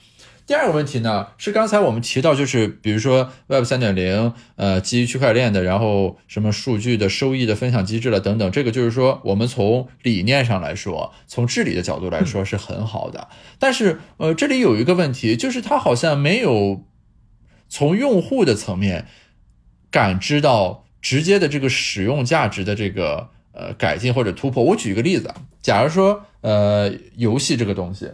[0.47, 13.29] 第二个问题呢，是刚才我们提到，就是比如说 Web 三点零，呃，基于区块链的，然后什么数据的收益的分享机制了等等，这个就是说，我们从理念上来说，从治理的角度来说是很好的。
[13.59, 16.83] 但是，呃，这里有一个问题，就是它好像没有
[17.69, 19.05] 从用户的层面
[19.89, 20.80] 感知到。
[21.01, 28.09] 直接的这个使用价值的这个呃改进或者突破，我举一个例子啊，假如说呃游戏这个东西，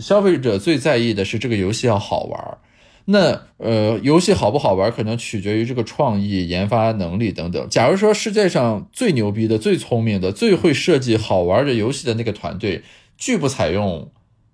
[0.00, 2.58] 消费者最在意的是这个游戏要好玩儿，
[3.06, 7.68] 那呃游戏好不好玩可能取决于这个创意、研发能力等等。
[7.68, 12.82] 假如说世界上最牛逼的、最聪明的、最会设计好玩的游戏的那个团队
[13.16, 14.10] 拒不采用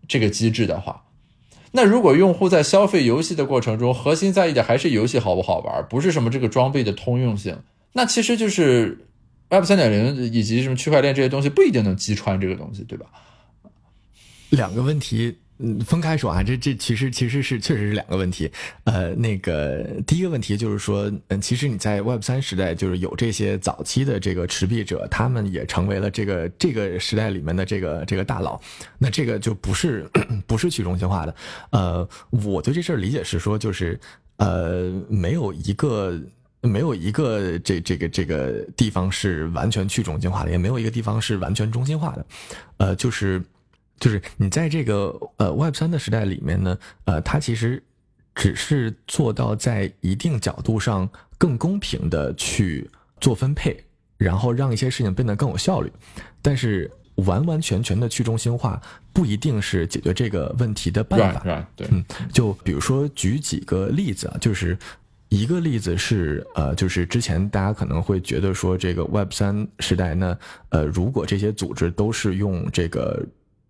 [0.06, 1.02] 这个机制的话。
[1.72, 7.58] 那如果用户在消费游戏的过程中，核心在意的还是游戏好不好玩，不是什么这个装备的通用性，
[7.96, 8.98] 那其实就是
[9.50, 13.06] Web 三点零以及什么区块链这些东西不一定能击穿这个东西，对吧？
[14.50, 18.50] 两个问题，嗯，分开说啊，这这其实其实是确实是两个问题。
[18.82, 28.60] 呃，那个第一个问题就是说，嗯，其实你在 Web 三时代，就是有这些早期的这个持币者，他们也成为了这个这个时代里面的这个这个大佬。
[28.98, 30.10] 那这个就不是
[30.46, 31.34] 不是去中心化的。
[31.70, 34.00] 呃，我对这事儿理解是说，就是
[34.38, 36.20] 呃，没有一个。
[36.64, 42.26] 没有一个这这个这个地方是完全去中心化的，也没有一个地方是完全中心化的，
[42.78, 43.42] 呃，就是
[44.00, 47.82] 就是你在这个呃 Web 三的时代里面呢，呃，它其实
[48.34, 51.08] 只是做到在一定角度上
[51.38, 52.90] 更公平的去
[53.20, 53.84] 做分配，
[54.16, 55.92] 然后让一些事情变得更有效率。
[56.42, 58.80] 但是完完全全的去中心化
[59.12, 61.40] 不一定是解决这个问题的办法。
[61.76, 64.76] 对，嗯，就比如说举几个例子啊，就是
[65.34, 73.26] 一个例子是呃，就是之前大家可能会觉得说这个 Web 三时代呢，呃，如果这些组织都是用这个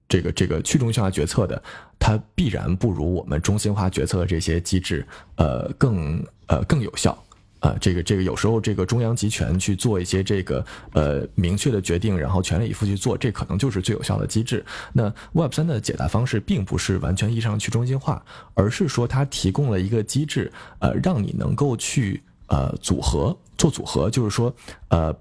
[0.06, 1.62] 这个这个去中心化决策的，
[1.98, 5.06] 它必然不如我们中心化决策的这些机制
[5.36, 7.16] 呃更呃更有效。
[7.64, 10.62] 啊，这个这个有时候这个中央集权去做一些这个
[10.92, 14.62] 呃明确的决定，然后全力以赴去做，这可能就是最有效的机制。
[14.92, 24.54] 那 Web 三的解答方式并不是完全意义上去中心化，而是说它提供了一个机制，呃，让你能够去呃组合做组合，就是说
[24.88, 25.16] 呃。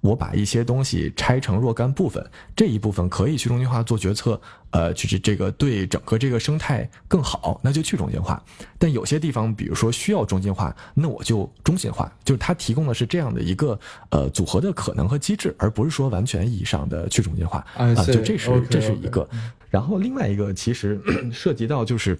[0.00, 2.24] 我把一些东西拆成若干部分，
[2.54, 4.40] 这一部分可以去中心化做决策，
[4.70, 8.42] 呃，就是这个对整个这个生态更好，那就去中心化。
[8.78, 12.10] 但有些地方，比如说需要中心化，那我就中心化。
[12.24, 13.78] 就是它提供的是这样的一个
[14.10, 17.92] 呃组合的可能和机制，而不是说完全意义上的去中心化啊。
[18.04, 19.28] 就这是这是一个。
[19.68, 21.00] 然后另外一个其实
[21.32, 22.16] 涉及到就是。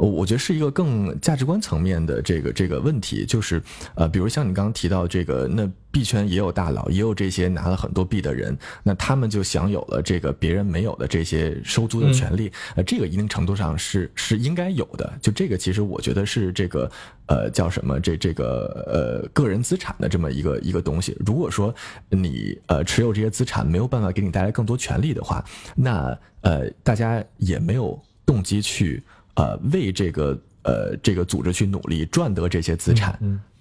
[0.00, 3.62] 我我觉得是一个更价值观层面的这个这个问题，就是
[3.94, 15.12] 呃，比如像你刚刚提到这个，那币圈也有大佬，也有这些拿了很多币的人，那他们就享有了这个别人没有的这些收租的权利，呃，这个一定程度上是是应该有的。
[15.20, 16.90] 就这个，其实我觉得是这个
[17.26, 21.14] 呃叫什么这这个呃个人资产的这么一个一个东西。
[21.26, 21.74] 如果说
[22.08, 25.44] 你呃持有这些资产没有办法给你带来更多权利的话，
[25.76, 29.02] 那呃大家也没有动机去。
[29.34, 33.18] 呃，为这个呃这个组织去努力赚得这些资产，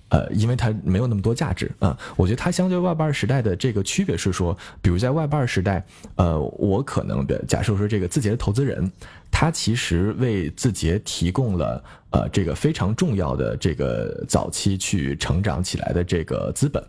[0.09, 1.95] 呃，因为它没有那么多价值啊。
[2.15, 8.91] 我觉得它相对 Web 二时代的这个区别是说，比如在 Web 二时代，呃，我可能的假设说这个字节的投资人，
[9.29, 16.83] 他其实为字节提供了呃这个非常重要的这个早期去成长起来的这个资本，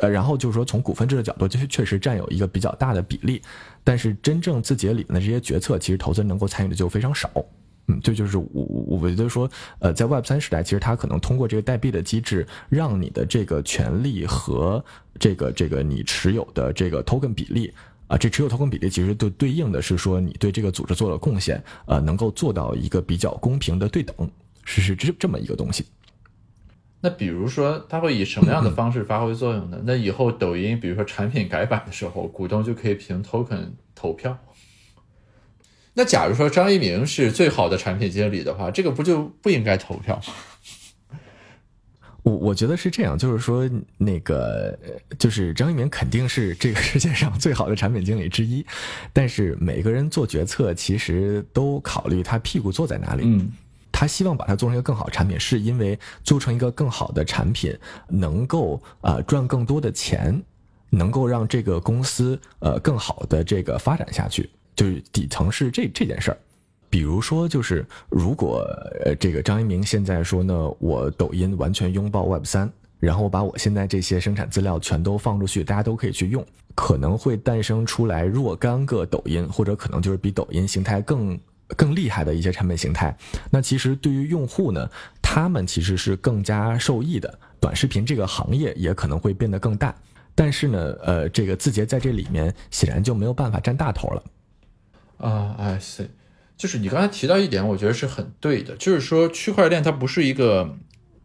[0.00, 3.40] 呃，然后就是说从股份制的角度，确确实占有一个比较大的比例，
[3.82, 7.30] 但是真正字节里面的这些决策，其实投资人能够参与的就非常少。
[7.88, 14.84] 嗯，这就是我我我觉得说，呃，在 Web 三时代，其实它可能通过这个代币的机制，让你的这个权利和
[15.18, 17.72] 这个这个你持有的这个 token 比例
[18.06, 24.14] 啊，这持有 token 比例其实就对应的是说你对这个组织做了贡献，呃，能够做到一个比较公平的对等，
[24.64, 25.86] 是是这这么一个东西。
[27.00, 29.80] 那比如说，它会以什么样的方式发挥作用呢？
[29.84, 34.36] 那以后抖音，比如说产品改版的时候，股东就可以凭 token 投票。
[35.98, 41.12] 那假如说张一鸣是最好的产品经理的话，这个不就不应该投票吗？
[42.22, 44.78] 我我觉得是这样，就是说那个
[45.18, 48.64] 就是张一鸣肯定是这个世界上最好的产品经理之一，
[49.12, 53.24] 但是每个人做决策其实都考虑他屁股坐在哪里。
[53.26, 53.50] 嗯，
[53.90, 57.76] 他希望把它做成一个更好的产品，是因为做成一个更好的产品
[58.08, 60.40] 能够啊赚更多的钱，
[60.90, 64.48] 能够让这个公司呃更好的这个发展下去。
[64.78, 66.38] 就是底层是这这件事儿，
[66.88, 68.60] 比如说，就是如果
[69.04, 72.70] 呃这个张一鸣现在说呢，我抖音完全拥抱 Web 三，
[73.00, 81.36] 然后把我现在这些生产资料全都放出去，大家都可以去用，可能会诞生出来若干个抖音，或者可能就是比抖音形态更
[81.76, 83.16] 更厉害的一些产品形态。
[83.50, 84.88] 那其实对于用户呢，
[85.20, 89.92] 他们其实是更加受益的，短视频这个行业也可能会变得更大。
[90.36, 94.22] 但是呢，呃，这个字节在这里面显然就没有办法占大头了。
[95.18, 96.08] 啊，I see，
[96.56, 100.76] 就是你刚才提到一点，我觉得是很对的，就是说区块链它不是一个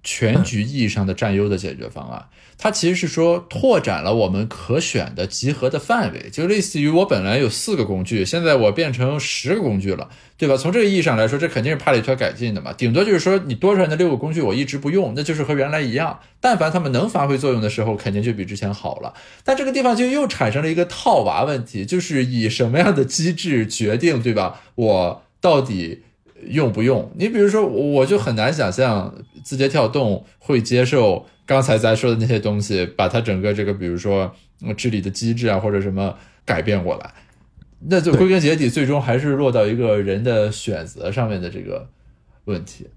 [0.04, 2.26] 全局意义上的占优的解决方案，
[2.58, 10.10] 它其实是说拓展了我们可选的集合的范围，就类似于我本来有四个工具，现在我变成十个工具了。
[10.36, 10.58] 对吧？
[10.58, 12.74] 从这个意义上来说，这肯定是帕里托改进的嘛。
[12.74, 16.20] 顶多就是说，你多出来的六个工具我一直不用，那就是和原来一样。
[16.42, 19.14] 但凡他们能发挥作用的时候，肯定就比之前好了。
[19.46, 24.60] 但这个地方就又产生了一个套娃问题，就是以什么样的机制决定，对吧？
[24.76, 26.02] 我到底
[26.48, 27.12] 用不用？
[27.16, 29.14] 你比如说，我就很难想象
[29.44, 34.34] 字节跳动会接受刚才咱说的那些东西，把它整个这个，比如说
[34.78, 36.16] 治理的机制啊，或者什么
[36.46, 37.14] 改变过来。
[37.86, 41.86] 那就归根结底，最终还是落到一个人的选择上面的这个
[42.46, 42.88] 问题。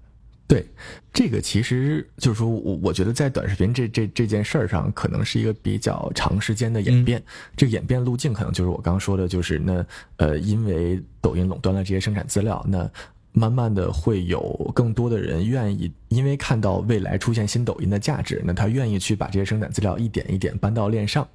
[0.47, 0.65] 对，
[1.11, 7.21] 这个其实就是说我我觉得在短视频这这这件事儿上，可能是一个比较长时间的演变。
[7.57, 9.85] 这个演变路径可能就是我刚刚说的，就是那
[10.15, 12.89] 呃，因为抖音垄断了这些生产资料，那。
[13.37, 14.41] 慢慢的会有
[14.73, 21.27] 更多的人愿意，因为看到未来出现新抖音的价值，那他愿意去把这些生产资料一点一点搬到链上。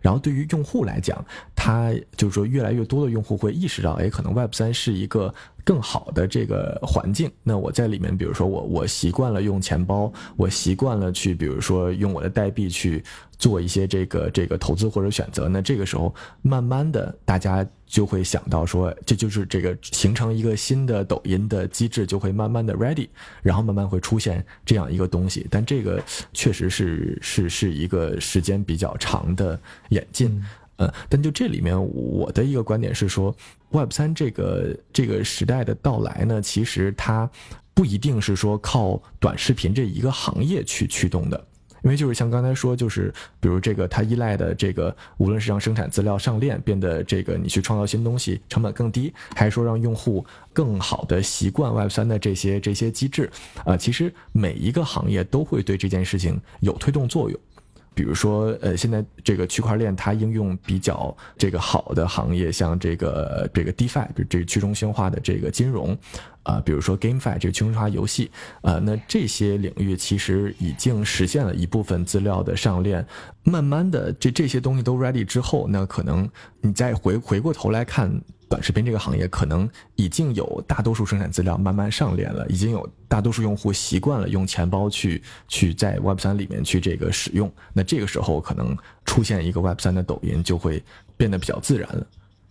[0.00, 1.24] 然后对于用户来讲，
[1.56, 5.34] 他就是说越来越多的用户会意识到，哎，可能 Web 三是一个
[5.64, 7.30] 更好的这个环境。
[7.42, 13.02] 那我在里面，比如说我我习惯了用钱包，我习惯了去，比如说用我的代币去
[13.38, 15.48] 做一些这个这个投资或者选择。
[15.48, 23.08] 那这个时候，慢慢的大家就会想到说，这就是这个形成一个新的抖音的机制，就会慢慢的 ready，
[23.42, 25.46] 然后慢慢会出现这样一个东西。
[25.50, 26.02] 但这个
[26.32, 29.58] 确实是是是一个时间比较长的
[29.90, 30.42] 演进。
[30.78, 33.34] 呃，但就这里面，我的一个观点是说
[33.70, 37.28] ，Web 三这个这个时代的到来呢，其实它
[37.74, 41.46] 不一定是说靠短视频这一个行业去驱动的，
[41.82, 53.28] 因为就是像刚才说，就是比如这个它依赖的这个，无论是让生产资料上链变得这个你去创造新东西成本更低，还是说让用户更好的习惯 Web 三的这些这些机制，
[53.64, 57.40] 啊，其实每一个行业都会对这件事情有推动作用。
[57.98, 65.98] 比如说，呃，现在这个区块链它应用比较这个好的行业，像这个这个 DeFi，就这去中心化的这个金融，
[66.44, 68.30] 啊，比如说 GameFi 这个去中心化游戏，
[68.62, 73.04] 啊，那这些领域其实已经实现了一部分资料的上链，
[73.42, 76.30] 慢慢的这这些东西都 ready 之后，那可能
[76.60, 78.08] 你再回回过头来看。
[78.48, 87.52] 短视频这个行业可能已经有大多数生产资料慢慢上链了，已经有大多数用户习惯了用钱包去去在 Web 三里面去这个使用。
[87.72, 90.82] 那这个时候可能出现一个 Web 三的抖音就会
[91.16, 92.06] 变得比较自然了。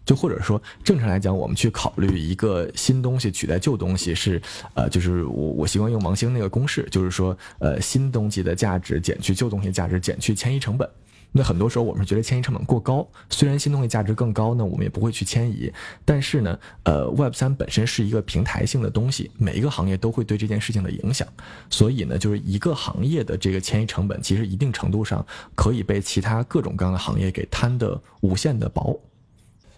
[0.05, 4.41] 就或者说，正常来讲，我们去考虑一个新东西取代旧东西是，
[4.73, 10.89] 呃，就是我我习惯用王兴那个公式，就是说，呃，新东西的价值减去旧东西价值减去迁移成本。
[11.37, 15.71] 那很多时候我们是觉得迁移成本过高，虽然新东西价值更高呢，我们也不会去迁移。
[16.03, 21.27] 但是呢，呃，Web 三本身是一个平台性的东西，每一个行业都会对这件事情的影响，
[21.69, 25.23] 所以呢，就是一个行业的这个迁移成本，其实一定程度上
[25.53, 28.99] 可以被其他各种各样的行业给摊的无限的薄。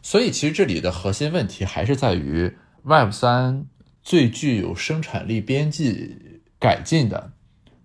[0.01, 3.65] 所以其实这里的核心问题还是在于 Web 三
[4.01, 6.15] 最具有生产力边际
[6.57, 7.33] 改进的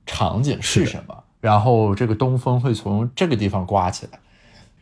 [0.06, 1.23] 场景是什么？
[1.44, 4.18] 然后这个东风会从这个地方刮起来，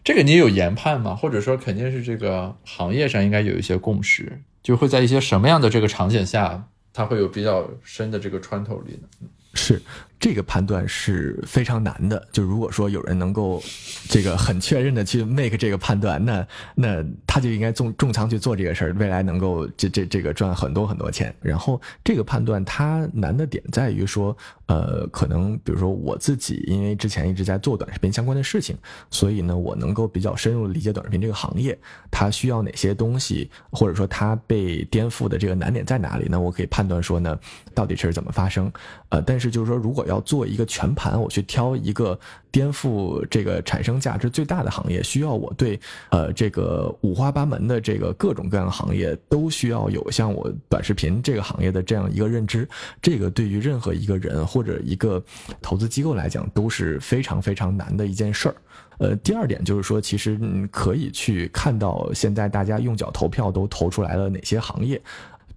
[0.05, 1.13] 这个你有研判吗？
[1.13, 9.29] 或者说肯定是这个行业上应该有一些共识，就会在一些什么样的这个场景下，它会有比较深的这个穿透力呢？
[9.55, 9.83] 是。
[10.23, 12.29] 这个判断是非常难的。
[12.31, 13.61] 就如果说有人能够
[14.09, 16.47] 这个很确认的去 make 这个判断，那
[16.77, 21.35] 那他就应该重重仓去做这个事儿，未来能够这这这个赚很多很多钱。
[21.41, 28.77] 然后这个判断它难的点在于说，呃，可能比如说我自己，因为之前一直在做短视频相关的事情，
[29.11, 31.77] 所以呢，我能够比较深入理解短视频这个行业，
[32.13, 36.29] 它需要哪些东西，或者说它被颠覆的这个难点在哪里？
[36.31, 37.37] 那我可以判断说呢，
[37.75, 38.73] 到底是怎么发生？
[39.09, 42.19] 呃，但是就是说，如果要要做一个全盘，我去挑一个
[42.51, 52.69] 颠覆这个产生价值最大的行业，需要我对呃这个五花八门的这个各种各样的行业都需要有像我短视频这个行业的这样一个认知。
[53.01, 55.23] 这个对于任何一个人或者一个
[55.61, 58.55] 投资机构来讲都是非常非常难的一件事儿。
[58.99, 65.01] 呃，第二点就是说，其实你可以去看到现在大家用脚投票都投出来了哪些行业。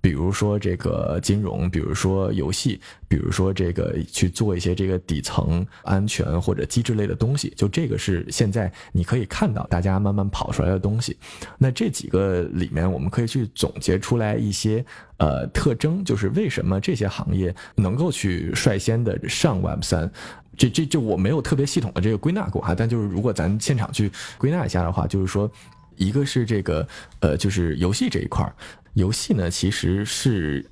[0.05, 11.17] 比如说这个金融，比如说游戏，比如说这个去做一些这个底层安全或者机制类的东西，就这个是现在你可以看到大家慢慢跑出来的东西。
[11.57, 14.85] 那这几个里面，我们可以去总结出来一些
[15.17, 20.11] 呃特征，就是为什么这些行业能够去率先的上 Web 三。
[20.55, 25.49] 这这就我没有特别系统的这个归纳过哈，但就是如果咱现场去归纳一下的话，就是说
[25.95, 26.87] 一个是这个
[27.21, 28.53] 呃就是游戏这一块儿。
[28.95, 30.65] 游戏呢，其实是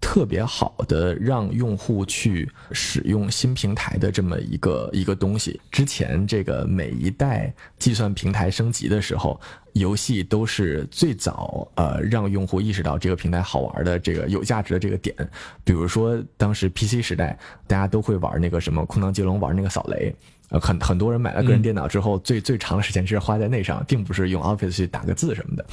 [0.00, 5.60] 特别好的让用户去使用新平台的这么一个一个东西。
[5.70, 9.38] 之前这个每一代计算平台升级的时候，
[9.74, 15.14] 游戏都是最早呃让用户意识到这个平台好玩的这个有价值的这个点。
[15.64, 20.14] 比如说当时 PC 时代，大家都会玩那个什么空当接龙，玩那个扫雷。
[20.58, 25.64] 很很多人买了个人电脑之后，最最长的时间是花在那上，并不是用 Office 去打个字什么的。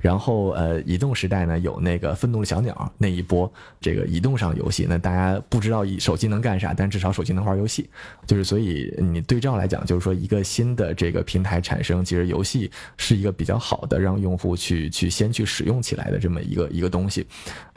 [0.00, 7.88] 然后，呃，移动时代呢，有那个愤怒的小鸟那一波，这个移动上游戏，那大家不知道手机能干啥，但至少手机能玩游戏。
[8.26, 17.26] 就是所以你对照来讲，就是说一个新的这个平台产生，其实游戏是一个比较好的让用户去去先去使用起来的这么一个一个东西。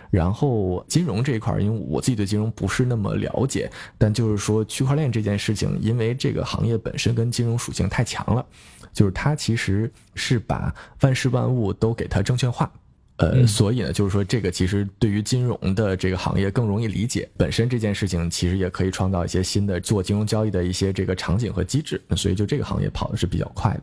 [0.10, 8.46] 然后金融这一块，因为我自己对金融不是那么了解，但就是说区块链这件事情，因为这个行业本身跟金融属性太强了，
[8.94, 12.72] 就是它其实是把万事万物都给它证券化。
[13.18, 17.28] 呃，所以呢，就是说这个其实对于金融的这个行业更容易理解。
[17.36, 22.02] 本身这件事情其实也可以创造一些新的做金融交易的一些这个场景和机制。
[22.08, 23.82] 那所以就这个行业跑的是比较快的。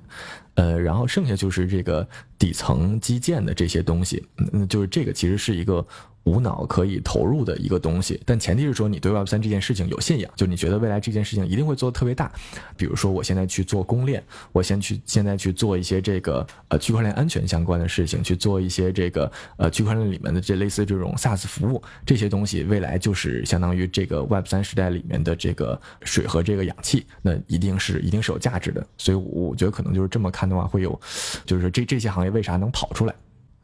[0.57, 2.07] 呃，然后剩下就是这个
[2.39, 5.87] 底层基建的这些东西，嗯，就是这个其实是一个。
[6.27, 12.33] 无脑可以投入的一个东西，但前提是说你对 Web 三这件事情有信仰，就你觉得未来这件事情一定会做的特别大。
[12.77, 28.85] 比如说，我现在去做公链，我先去现在去做一些这个呃区块链安全相关的事情，去做一些这个呃区块链里面的这类似这种 SaaS 服务这些东西，未来就是相当于这个 Web 三时代里面的这个水和这个氧气，那一定是一定是有价值的。
[28.99, 30.99] 所以我觉得可能就是这么看的话，会有
[31.45, 33.15] 就是这这些行业为啥能跑出来。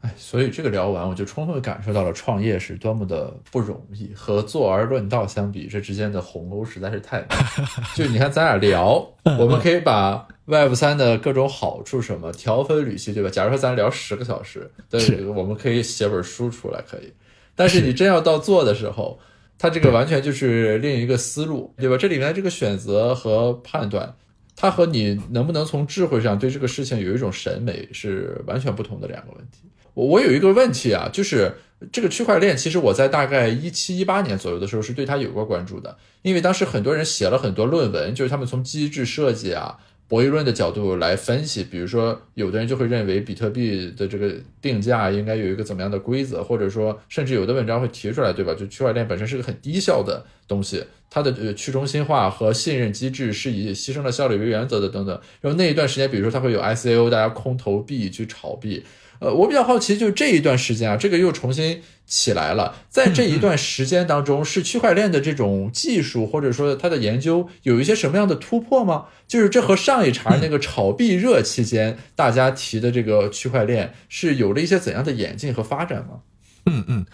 [0.01, 4.11] 哎，所以这个聊完，我就充分感受到了创业是多么的不容易。
[4.13, 7.37] 和坐而论道相比，这之间的鸿沟实在是太大。
[7.95, 9.09] 就你看，咱俩聊，
[9.39, 13.29] 我们可以把 Web 三的各种好处什么条分缕析，对吧？
[13.29, 17.13] 假如说咱聊十个小时，对，我们可以写本书出来，可以。
[17.55, 19.17] 但是你真要到做的时候，
[19.57, 21.95] 它这个完全就是另一个思路，对吧？
[21.95, 24.13] 这里面这个选择和判断，
[24.55, 29.69] 它和你能不能从智慧上对这个事情有一种审美，是完全不同的两个问题。
[29.93, 31.53] 我我有一个问题啊，就是
[31.91, 39.77] 这个区块链，其实我在大概一七一八年左右的时候是对它有过关注的，因为当时很多人写了很多论文，就是他们从机制设计啊、
[40.07, 48.53] 博弈论的角度来分析，比如说有的人就会认为比特币的这个定价应该有一个怎么样的规则，或者说甚至有的文章会提出来，对吧？
[48.53, 55.19] 就区块链本身是个很低效的东西，它的呃去中心化和信任机制是以牺牲了效率为原则的等等。
[55.41, 58.83] 然后那一段时间，比如说它会有 ICO，大家空投币去炒币。
[59.19, 62.75] 呃，我比较好奇，就这一段时间啊，这个又重新起来了。
[62.89, 69.05] 在这一段时间当中，是区块链的这种技术或者说它的研究有一些什么样的突破吗？
[69.27, 76.21] 就是这和上一茬那个炒币热期间大家提的这个区块链是有了一些怎样的演进和发展吗？
[76.65, 77.05] 嗯嗯，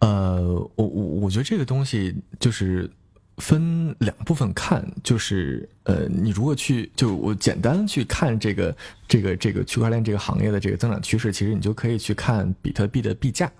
[0.00, 2.90] 呃，我我我觉得这个东西就是。
[3.38, 8.76] 分两部分看，就是呃，你如果去就我简单去看这个
[9.06, 13.50] 这个这个区块链这个行业的这个增长趋势，其实你就可以去看比特币的币价，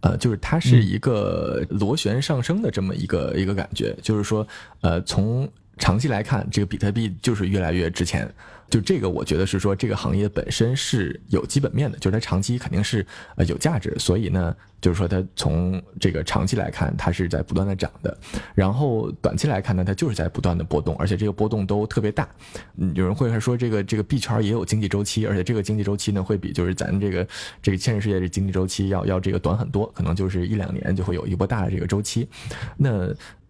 [0.00, 4.46] 呃，就是它是一个螺旋上升的这么一个一个感觉，就是说
[4.80, 5.48] 呃，从
[5.78, 8.28] 长期来看，这个比特币就是越来越值钱。
[8.70, 13.06] 就这个，我觉得是说这个行业本身是有基本面的，就是它长期肯定是
[13.36, 18.14] 呃有价值，所以呢，就是说它从这个长期来看，它是在不断的涨的，
[18.54, 22.28] 然后短期来看呢，它就是在不断的波动，而且这个波动都特别大。
[22.76, 27.26] 嗯，有人会说这个这个币圈也有经济周期，而且这个经济周期呢会比就是咱这个
[27.62, 32.28] 这个现实世界的经济周期要要这个短很多，可能就是一两年就会有一波大的这个周期。
[32.76, 33.08] 那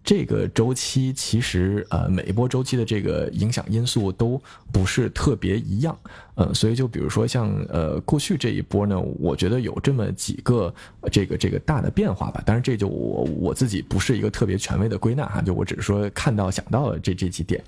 [0.08, 4.40] 这个周期其实呃每一波周期的这个影响因素都
[4.72, 5.94] 不是特别一样，
[6.34, 10.74] 呃，所以就比如说像呃过去这一波呢，我觉得有这么几个
[11.12, 12.42] 这个这个大的变化吧。
[12.46, 17.62] 当然这就我我自己不是一个特别权威的归纳哈，就我只是说看到想到了这这几点，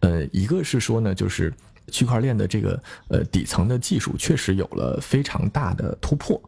[0.00, 1.54] 呃，一个是说呢，就是
[1.92, 6.42] 区块链的这个呃底层的技术确实有了非常大的突破。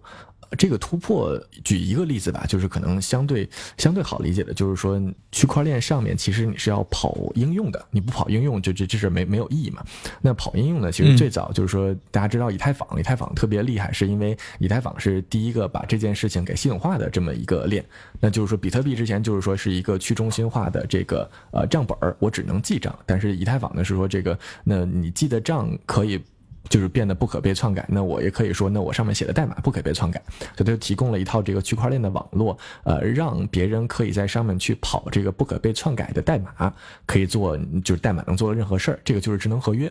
[0.57, 5.01] 这个突破，举一个例子吧，就是可能相对相对好理解的，就是说
[5.33, 9.85] 区块链上面其实你是要跑应用的，你不跑应用就这这事没没有意义嘛。
[10.21, 17.85] 那跑应用呢，其实最早就是说大家知道以太坊，以太坊特别厉害，是因为以太坊是第一个把这件事情给系统化的这么一个链。
[18.21, 26.21] 那就是说比特币之前就是说是一个去中心化的这个呃账本儿，我只能记账，但是以太坊呢是说这个，那你记的账可以。
[26.69, 36.73] 就是变得不可被篡改，那我也可以说，那我上面写的代码不可被篡改，所以它就提供了一套这个区块链的网络，呃，让别人可以在上面去跑这个不可被篡改的代码，
[37.07, 39.91] 可以做就是代码能做的任何事儿，这个就是智能合约，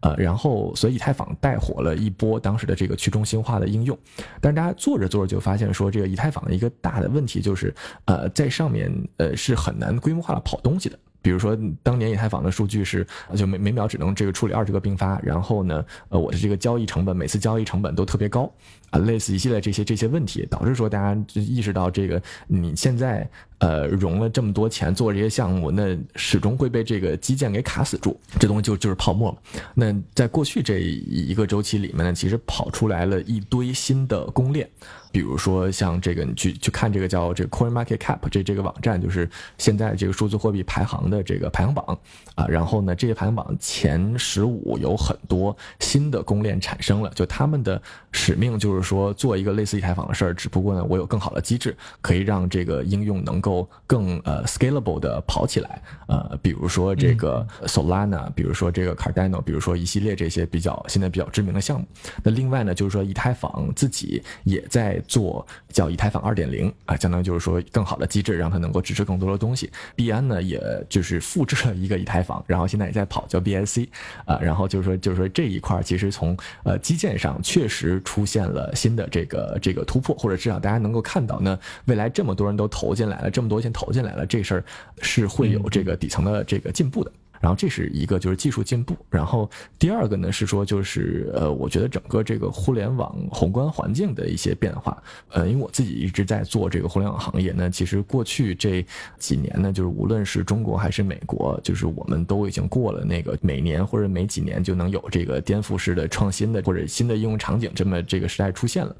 [0.00, 3.98] 呃，然后所以以太坊带火了一波当时的这个去中心化的应用，
[4.40, 10.98] 但是大家做着做着就发现说，这个以太坊的一个大的问题就是，呃，在上面呃是很难规模化的跑东西的。
[11.22, 18.52] 比如说，当年以太坊的数据是，就每每秒只能这个处理二十个并发，然后呢，呃，我的这个交易成本，每次交易成本都特别高，
[18.90, 23.26] 啊，类似一系列这些这些问题，导致说大家就意识到这个你现在。
[23.62, 29.38] 呃，融了这么多钱做这些项目，那始终会被这个基建给卡死住，这东西就就是泡沫嘛。
[29.72, 34.68] 那在过去这一个周期里面呢，其实跑出来了一堆新的公链，
[35.12, 41.96] 比如说像这个，你去去看这个叫这个 Coin Market Cap 这这个网站，就是现在这个数字货币排行的这个排行榜
[42.34, 42.44] 啊。
[42.48, 53.51] 然后呢，这些排行榜前十五有很多新的公链产生了，就他们的使命就是说做一个类似以太坊的事儿，只不过呢，我有更好的机制，可以让这个应用能够。
[53.52, 55.82] 够更呃 scalable 的跑起来。
[56.08, 61.86] 呃，比如说这个 Solana，比如说这个 Cardano，比如说一系列这些比较现在比较知名的项目。
[62.22, 69.70] 那另外呢，就是说以太坊自己也在做叫以太坊二点零啊，相当于就是说更好的机制，让它能够支持更多的东西。
[69.96, 73.88] 币安呢，也就是复制了一个以太坊，然后现在也在跑叫 BSC
[74.24, 84.64] 啊，然后就是说就是说这一块其实从呃基建上确实出现了新的这个这个突破，或者至少大家能够看到，那未来这么多人都投进来了，这这么多钱投进来了，这事儿
[85.00, 87.10] 是会有这个底层的这个进步的。
[87.40, 98.86] 然后这是一个就是技术进步，然后第二个呢是说就是呃，我觉得整个这个互联网宏观环境的一些变化，呃，因为我自己一直在做这个互联网行业呢，其实过去这
[99.18, 108.94] 几年呢，就是无论是中国还是美国，就是我们都已经过了那个每年或者每几年就能有这个颠覆式的创新的或者新的应用场景这么这个时代出现了，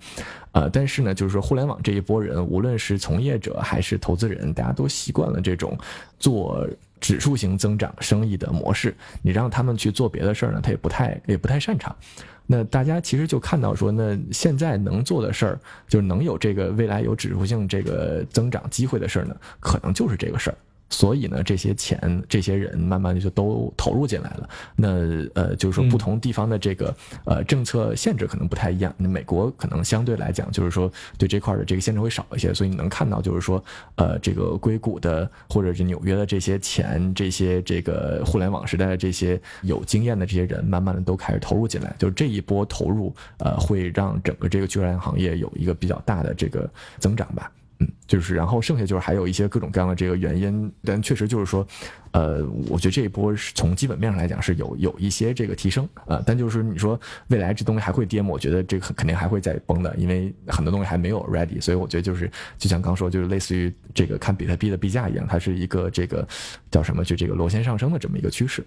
[0.53, 5.77] 呃，但是呢，就是说互联网这一波人，无论是从业者还是投资人，大家都习惯了这种
[6.19, 6.69] 做。
[7.03, 11.93] 指数型增长生意的模式，你让他们去做别的事儿呢，他也不太也不太擅长。
[12.47, 20.57] 那大家其实就看到说，那现在能做的事儿，就是能有这个未来有指数性这个增长机会的事儿呢，可能就是这个事儿。
[20.93, 24.49] 所以呢，这些钱、这些人慢慢的就都投入进来了。
[24.77, 24.89] 那
[25.35, 28.95] 呃，就是说不同地方的这个呃政策限制可能不太一样。
[28.99, 32.53] 那美国可能相对来讲，就是说对这块的这个限制会少一些。
[32.53, 33.65] 所以你能看到，就是说
[33.95, 41.97] 呃，这个硅谷的或者是纽约的这些钱、这些这个互联网时代的这些有经验的这些人，慢慢的都开始投入进来。
[41.99, 47.51] 就是这一波投入，呃，会让整个这个区块链行业有一个比较大的这个增长吧。
[48.07, 51.67] 就是，然后剩下就是还有一些各种各样的这个原因，但确实就是说，
[52.13, 58.29] 呃，我觉得这一波是从基本面上来讲是有有一些这个提升，呃，但就是你说未来这东西还会跌吗？
[58.31, 66.27] 我觉得这个肯定还会再崩的，因为很多东西还没有 ready，所以我觉得就是就像刚说，就是类似于这个看比特币的币价一样，它是一个这个
[66.71, 68.65] 叫什么，就这个螺旋上升的这么一个趋势。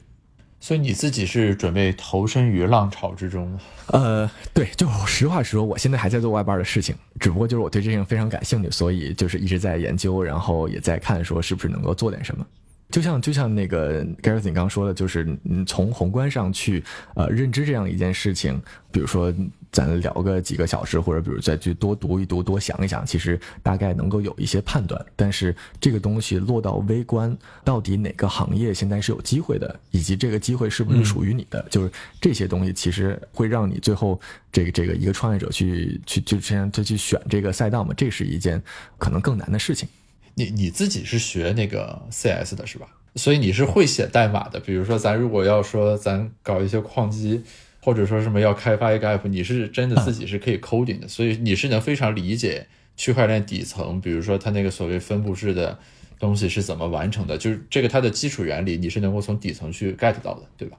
[0.59, 3.59] 所以你自己是准备投身于浪潮之中？
[3.87, 12.45] 呃，对，就实话实说，我现在还在做外边的事情，只不过就是我对这件非常感兴趣，所以就是一直在研究，然后也在看，说是不是能够做点什么。
[12.91, 15.27] 就像就像那个 Gareth 你刚刚说的，就是
[15.65, 16.83] 从宏观上去
[17.15, 18.61] 呃认知这样一件事情，
[18.91, 19.33] 比如说
[19.71, 25.03] 咱聊个几个小时，或者比如再去多读一读、多想一想，其实大概能够有一些判断。
[25.15, 34.17] 但是这个东西落到微观，到底哪个行业现在是有机会的，以及这个机会是不是属于你的，就是这些东西其实会让你最后
[34.51, 38.61] 这个这个一个创业者去去就这样就去选这个赛道嘛，这是一件
[38.97, 39.89] 可能更难的事情。
[40.35, 42.87] 你你自己是学那个 CS 的是吧？
[43.15, 44.59] 所以你是会写代码的。
[44.59, 47.41] 比如说，咱如果要说咱搞一些矿机，
[47.81, 51.07] 或者说什么要开发一个 app，你是真的自己是可以 coding 的。
[51.07, 52.67] 所以你是能非常理解
[52.97, 55.79] 区块链底层，比如说它那个所谓分布式的
[56.19, 60.77] 东西是怎么完成的，就是这个它的基础原理，你是能够从底层去 get 到的，对吧？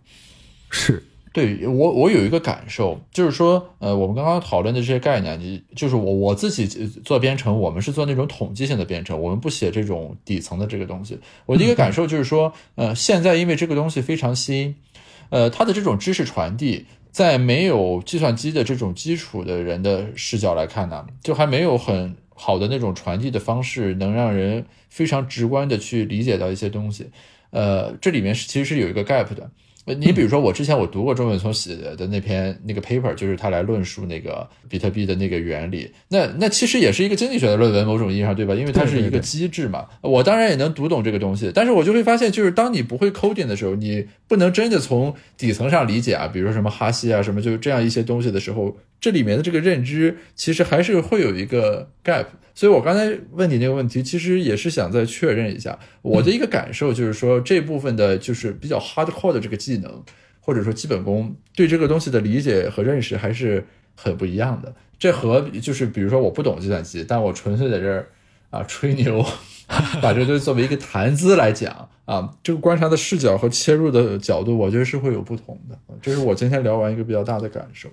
[0.71, 1.03] 是。
[1.37, 6.67] 对我，我有一个感受，就是说，呃，我们刚刚讨论的这些概念，你就是我我自己
[7.05, 11.19] 做编程，我们是做那种统计性的编程，我们不写这种底层的这个东西。
[11.45, 14.77] 我的一个感受就是说，呃，现在因为这个东西非常新，
[15.29, 27.11] 呃，它的这种知识传递，在没有计算机的这种基础的人的视角来看呢，就还没有很好的那种传递的方式，能让人非常直观的去理解到一些东西。
[27.51, 29.51] 呃，这里面其实是有一个 gap 的。
[29.95, 35.89] 你比如说，我之前我读过钟伟聪写的那篇那个 paper，就是他来论述那个比特币的那个原理。
[36.09, 38.53] 那那其实也是一个经济学的论文，某种意义上，对吧？
[38.53, 39.87] 因为它是一个机制嘛。
[40.01, 52.27] 我当然也能读懂这个东西，但是我就会发现，就是当你不会 coding 的时候，你不能真的从底层上理解啊，比如说什么哈希啊，什么就是这样一些东西的时候，这里面的这个认知其实还是会有一个 gap。
[52.57, 60.03] 所以我刚才问你那个问题，其实也是想再确认一下我的一个感受，就是说这部分的就是比较 hardcore 的这个技能，
[60.41, 63.63] 或者说基本功，对这个东西的理解和认识还是
[63.95, 64.75] 很不一样的。
[64.99, 68.09] 这和就是比如说我不懂计算机，但我纯粹在这儿
[68.49, 69.23] 啊吹牛，
[70.01, 75.79] 把这东西作为一个谈资来讲啊，这个观察的视角和切入的角度，我觉得是会有不同的。
[76.01, 77.91] 这是我今天聊完一个比较大的感受。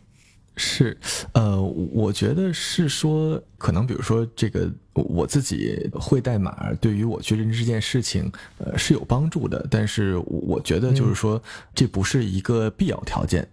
[0.56, 0.95] 是，
[1.34, 9.66] 呃，我觉得是说，可能比如说这个，我自己会代码，对于我去认知这件事情，呃，是有帮助的。
[9.70, 11.41] 但是我觉得就是说，
[11.74, 13.47] 这不是一个必要条件，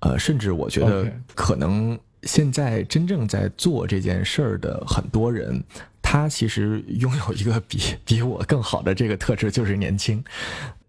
[0.00, 5.62] 呃，甚至我觉得可能现在真正在做这件事儿的很多人，
[6.00, 10.24] 他其实拥有一个比比我更好的这个特质，就是年轻。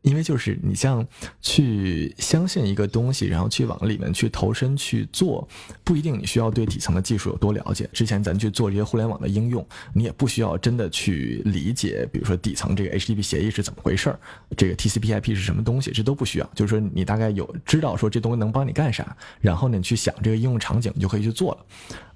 [0.08, 1.06] 因为就是你像
[1.42, 5.46] 去相信一个东西，然后去往里面去投身去做，
[5.84, 7.90] 不一定你需要对底层的技术有多了解。
[7.92, 14.18] 之前咱去做这些互联网的应用，你也不需要真的去理解，比如说底层这个 HTTP 协议是怎么回事儿，
[14.56, 16.50] 这个 TCP/IP 是什么东西，这都不需要。
[16.56, 21.66] 就是说你大概有知道说这东西能帮你干啥，然后呢你去想这个应用场景，你就可以去做了。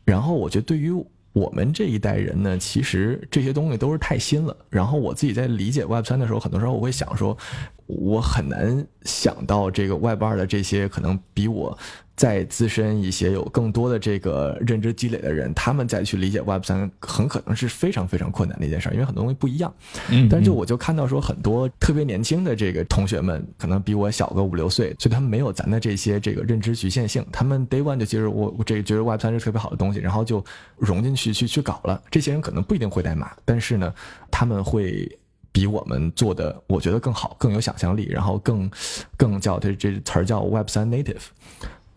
[0.06, 0.94] 然后我觉得对于
[1.34, 4.56] 我们这一代人呢，其实这些东西都是太新了。
[4.70, 7.38] 然后我自己在理解 Web 三的时候，很多时候我会想说，
[7.86, 11.78] 我很难想到这个 Web 二的这些可能比我
[12.22, 19.74] 再资深一些、有更多的这个认知积累的人，他们再去理解 Web 三，很可能是非常非常困难的一件事儿，因为很多东西不一样。
[20.12, 30.46] 嗯，但是就我就看到说，很多特别年轻的这个同学们，可能比我小个五六岁，所以他们没有咱的这些这个认知局限性，他们 Day One 就接着我这个觉得 Web 三是特别好的东西，然后就
[30.78, 32.00] 融进去去去搞了。
[32.12, 33.92] 这些人可能不一定会代码，但是呢，
[34.30, 35.10] 他们会
[35.52, 38.70] 比我们做的，我觉得更好，更有想象力，然后更
[39.18, 41.24] 更叫这这词儿叫 Web 三 Native。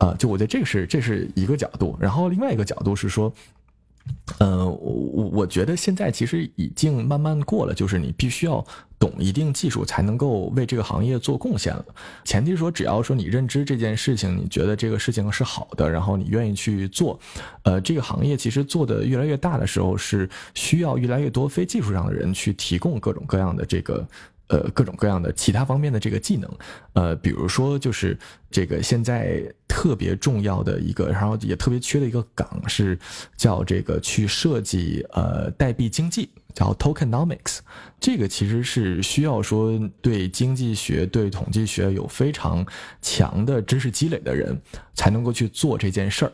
[0.05, 3.33] 啊，就我觉得这个是这是一个角度，然后另外一个角度是说，
[4.39, 8.63] 嗯，我我觉得现在其实已经慢慢过了，就是你必须要
[8.99, 11.83] 懂一定技术才能够为这个行业做贡献了。
[12.23, 17.19] 前提是说，只要说你认知这件事情，你觉得这个事情是好的，然后你愿意去做，
[17.63, 24.07] 呃，这个行业其实做的越来越大的时候，是需要越来越多非技术上的人去提供各种各样的这个。
[24.49, 26.51] 呃，各种各样的其他方面的这个技能，
[26.93, 28.17] 呃，比如说就是
[28.51, 32.99] 这个现在特别重要的一个，然后也特别缺的一个岗是
[33.37, 37.61] 叫这个去设计呃代币经济，叫 tokenomics。
[37.99, 42.65] 这个其实是需要说对经济学、对统计学有非常
[43.01, 44.61] 强的知识积累的人
[44.95, 46.33] 才能够去做这件事儿。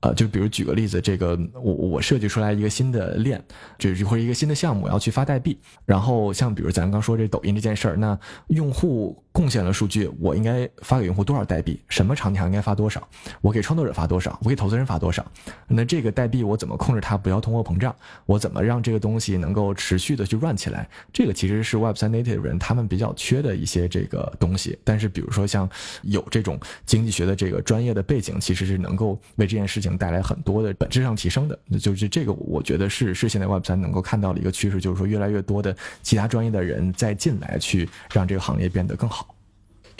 [0.00, 3.42] 呃，就比如举个例子，这个我我设计出来一个新的链，
[3.78, 11.80] 就是或者一个新的项目要去发代币，然后像比如咱刚说这抖音这件事儿，那用户贡献了数据，我应该发给用户多少代币？
[11.88, 13.06] 什么场景下应该发多少？
[13.40, 14.36] 我给创作者发多少？
[14.42, 15.24] 我给投资人发多少？
[15.68, 17.94] 那这个代币我怎么控制它不要通货膨胀？
[18.26, 20.88] 我怎么让这个东西能够持续的去 run 起来？
[21.12, 24.78] 这个其实是 Web 三 native 人他们比较缺的一些这个东西。
[24.82, 25.68] 但是比如说像
[26.02, 29.90] 有这种经济学的这个专业的背景，其实是能够为这件事情。
[30.00, 39.29] 带来很多的本质上提升的，那就是这个，我觉得是是现在 Web 三能够看到的一个趋势，就是说越来越多的其他专业的人在进来，去让这个行业变得更好。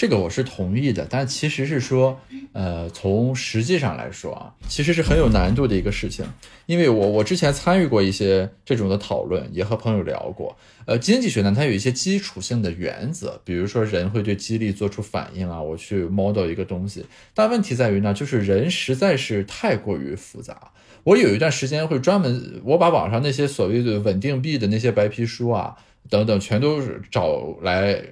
[0.01, 2.19] 这个我是同意的，但其实是说，
[2.55, 6.25] 呃，从实际上来说啊，其实是很有难度的一个事情。
[6.65, 10.57] 因为我我之前参与过一些这种的讨论，也和朋友聊过。
[10.87, 17.05] 呃，经济学呢，它有一些基础性的原则，比如说人会对激励做出反应啊，我去 model 一个东西。
[17.35, 20.73] 但问题在于呢，就是人实在是太过于复杂。
[21.05, 25.77] 我有一段时间会专门，我把网上那些所谓的稳定币的那些白皮书啊
[26.09, 28.03] 等等，全都是找来。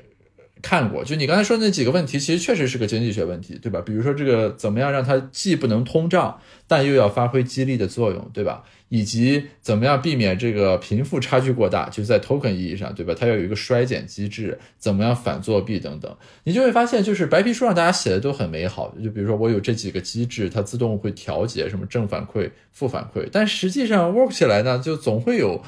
[0.60, 3.80] 看过，就你刚才说那几个问题，其实确实是个经济学问题，对吧？
[3.80, 8.64] 比如说这个怎么样让它既不能通胀，但又要发挥激励的作用，对吧？
[8.88, 13.14] 以及怎么样避免这个贫富差距过大，就是在 token 意义上，对吧？
[13.18, 25.62] 它要有一个衰减机制，怎么样反作弊等等，你就会发现，就是白皮书上大家写的都很美好，就比如说我有这几个机制，它自动会调节什么正反馈、负反馈，但实际上 work 起来呢，就总会有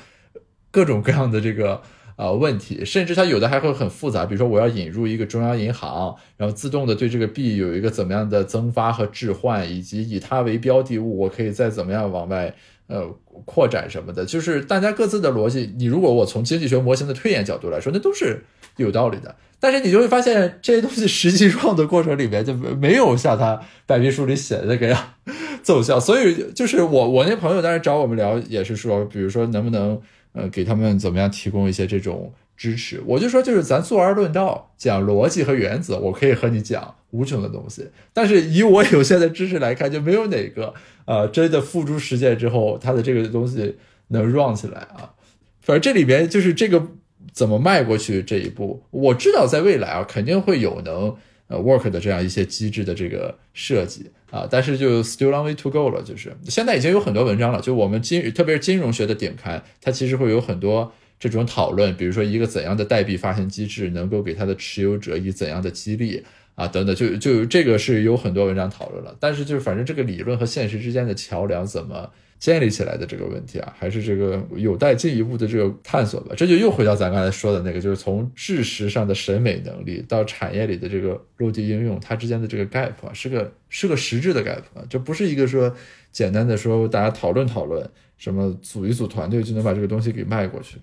[0.71, 1.83] 各种各样的这个。
[2.21, 12.55] 啊，问题，甚至它有的还会很复杂，比如说我要引入一个中央银行，然后自动的对这个币有一个怎么样的增发和置换，以及以它为标的物，我可以再怎么样往外
[12.89, 13.07] 呃
[13.47, 15.73] 扩展什么的，就是大家各自的逻辑。
[15.79, 18.45] 你如果我从经济学模型的推演角度来说，那都是
[18.77, 19.35] 有道理的。
[19.59, 25.15] 但是你就会发现这些东西实际创的过程里面就没有像他白皮书里写的那个样
[25.63, 25.99] 奏效。
[25.99, 29.99] 所以就是我我那朋友当时找我们聊也是说，比如说能不能。
[30.33, 33.03] 呃，给他们怎么样提供一些这种支持？
[33.07, 37.89] 我就说，就是咱坐而论道，讲逻辑和原则，我可以和你讲无穷的东西。
[38.13, 40.73] 但是以我有限的知识来看，就没有哪个
[41.05, 43.77] 呃真的付诸实践之后，它的这个东西
[44.09, 45.11] 能 run 起来啊。
[45.61, 46.87] 反正这里面就是这个
[47.33, 51.17] 怎么迈过去这一步，我知道在未来啊，肯定会有能。
[51.51, 66.23] 呃，work 的这样一些机制的这个设计啊，但是就 still long way to go 了，就是现在已经有很多文章了，就我们金，特别是金融学的顶刊，它其实会有很多这种讨论，比如说一个怎样的代币发行机制能够给它的持有者以怎样的激励
[66.55, 72.11] 啊，等等，就就这个是有很多文章讨论了，但是就是反正这个理论和现实之间的桥梁怎么？
[72.41, 76.35] 建立起来的这个问题啊，还是这个有待进一步的这个探索吧。
[76.35, 85.73] 这就又回到咱刚才说的那个，就是从知识上的审美能力到产业里的这个落地应用，它之间的这个 gap 啊，是个是个实质的 gap 啊，这不是一个说
[86.11, 90.79] 简单的说大家讨论讨论，什么组一组团队就能把这个东西给迈过去。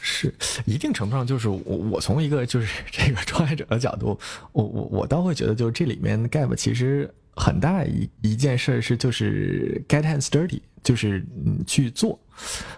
[0.00, 0.32] 是
[0.66, 4.18] 一定程度上，就是我我从一个就是这个创业者的角度，
[4.52, 12.18] 我我我倒会觉得，就是这里面 Gap 其实很大一一件事是就是 get hands dirty，就是嗯去做，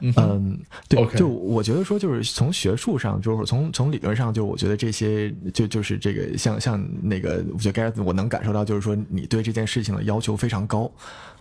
[0.00, 10.90] 嗯，对，就我觉得说就是从学术上，就是从从理论上，就我觉得这些就就是这个像像那个，我觉得我能感受到，就是说你对这件事情的要求非常高，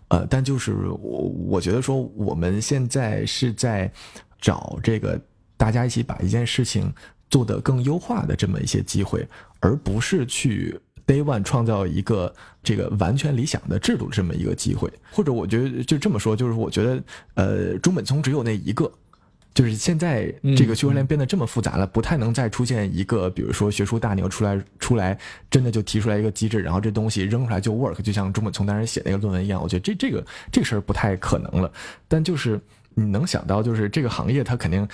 [0.10, 3.92] 呃，但就是我我觉得说我们现在是在
[4.40, 5.20] 找这个。
[5.58, 6.94] 大家一起把一件事情
[7.30, 9.26] 做得更优化的这么一些机会，
[9.62, 12.34] 而不是去 day one 创造一个
[12.64, 14.92] 这个完全理想的制度这么一个机会。
[15.12, 17.04] 或者我觉得就这么说，就是我觉得
[17.36, 18.92] 呃中本聪只有那一个，
[19.54, 25.18] 就是现在这个区块链变得这么复杂了，不太能再出现一个比如说学术大牛出来出来
[25.50, 29.62] 真的就提出来一个机制，然后这东西扔出来就 work，就像中本聪当时写那个论文一样。
[29.62, 31.72] 我觉得这这个这个事儿不太可能了。
[32.08, 32.60] 但就是
[32.94, 34.88] 你能想到，就是这个行业它肯定。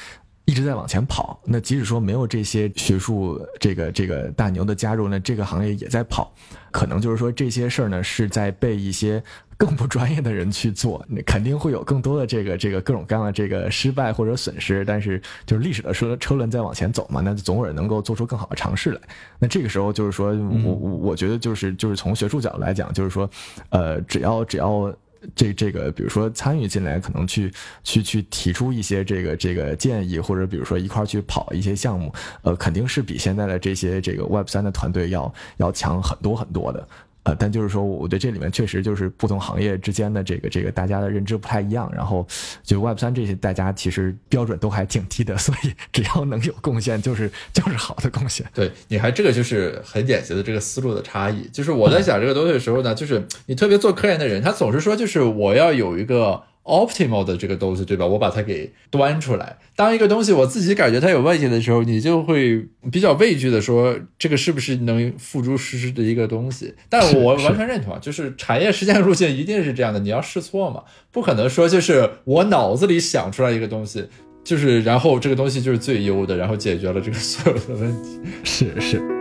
[0.45, 6.33] 一直在往前跑，那即使说没有这些学术这个这个大牛的加入呢，这个行业也在跑，
[6.71, 9.23] 可能就是说这些事儿呢是在被一些
[9.55, 18.99] 更不专业的人去做，那肯定会有更多的这个这个各种各样的这个失败或者损失，但是就是历史的车车轮在往前走嘛，那总有能够做出更好的尝试来。
[19.39, 23.29] 那这个时候就是说我我我觉得就是就是从学术角度来讲，就是说，
[23.69, 24.93] 呃，只要只要。
[25.36, 27.51] 这这个，比如说参与进来，可能去
[27.84, 36.88] 去去提出一些这个这个建议，或者比如说一块去跑一些项目，呃，肯定是比现在的这些这个 Web 三的团队要要强很多很多的。
[37.24, 41.91] 呃，但就是说，我对这里面确实就是不同行业之间的这个这个大家的认知不太一样。
[41.93, 42.28] 然后，
[42.63, 48.45] 就 Web 三这些，大家其实标准都还挺低的，所以只要能有贡献，就是就是好的贡献。
[48.53, 51.47] 对，你还这个就是很典型的这个思路的差异。
[51.53, 56.43] 就是我在想这个东西的时候呢，就是你特别做科研的人，他总是说，就是我要有一个。
[56.64, 58.05] Optimal 的这个东西，对吧？
[58.05, 59.57] 我把它给端出来。
[59.76, 66.74] 当一个东西我自己感觉它有问题的时候，你就会比较畏惧的说，这个是不是能付诸实施的一个东西？
[66.88, 74.07] 但我完全认同，就是产业实践路线一定是这样的，你要试错嘛，不可能说就是我脑子里想出来一个东西，
[74.43, 78.20] 就是然后这个东西就是最优的，然后解决了这个所有的问题。
[78.43, 79.20] 是是。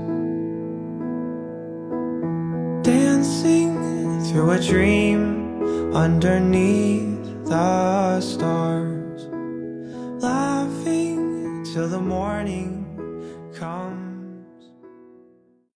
[3.31, 9.25] dancing through a dream underneath the stars,
[10.21, 12.85] laughing till the morning
[13.53, 13.90] comes.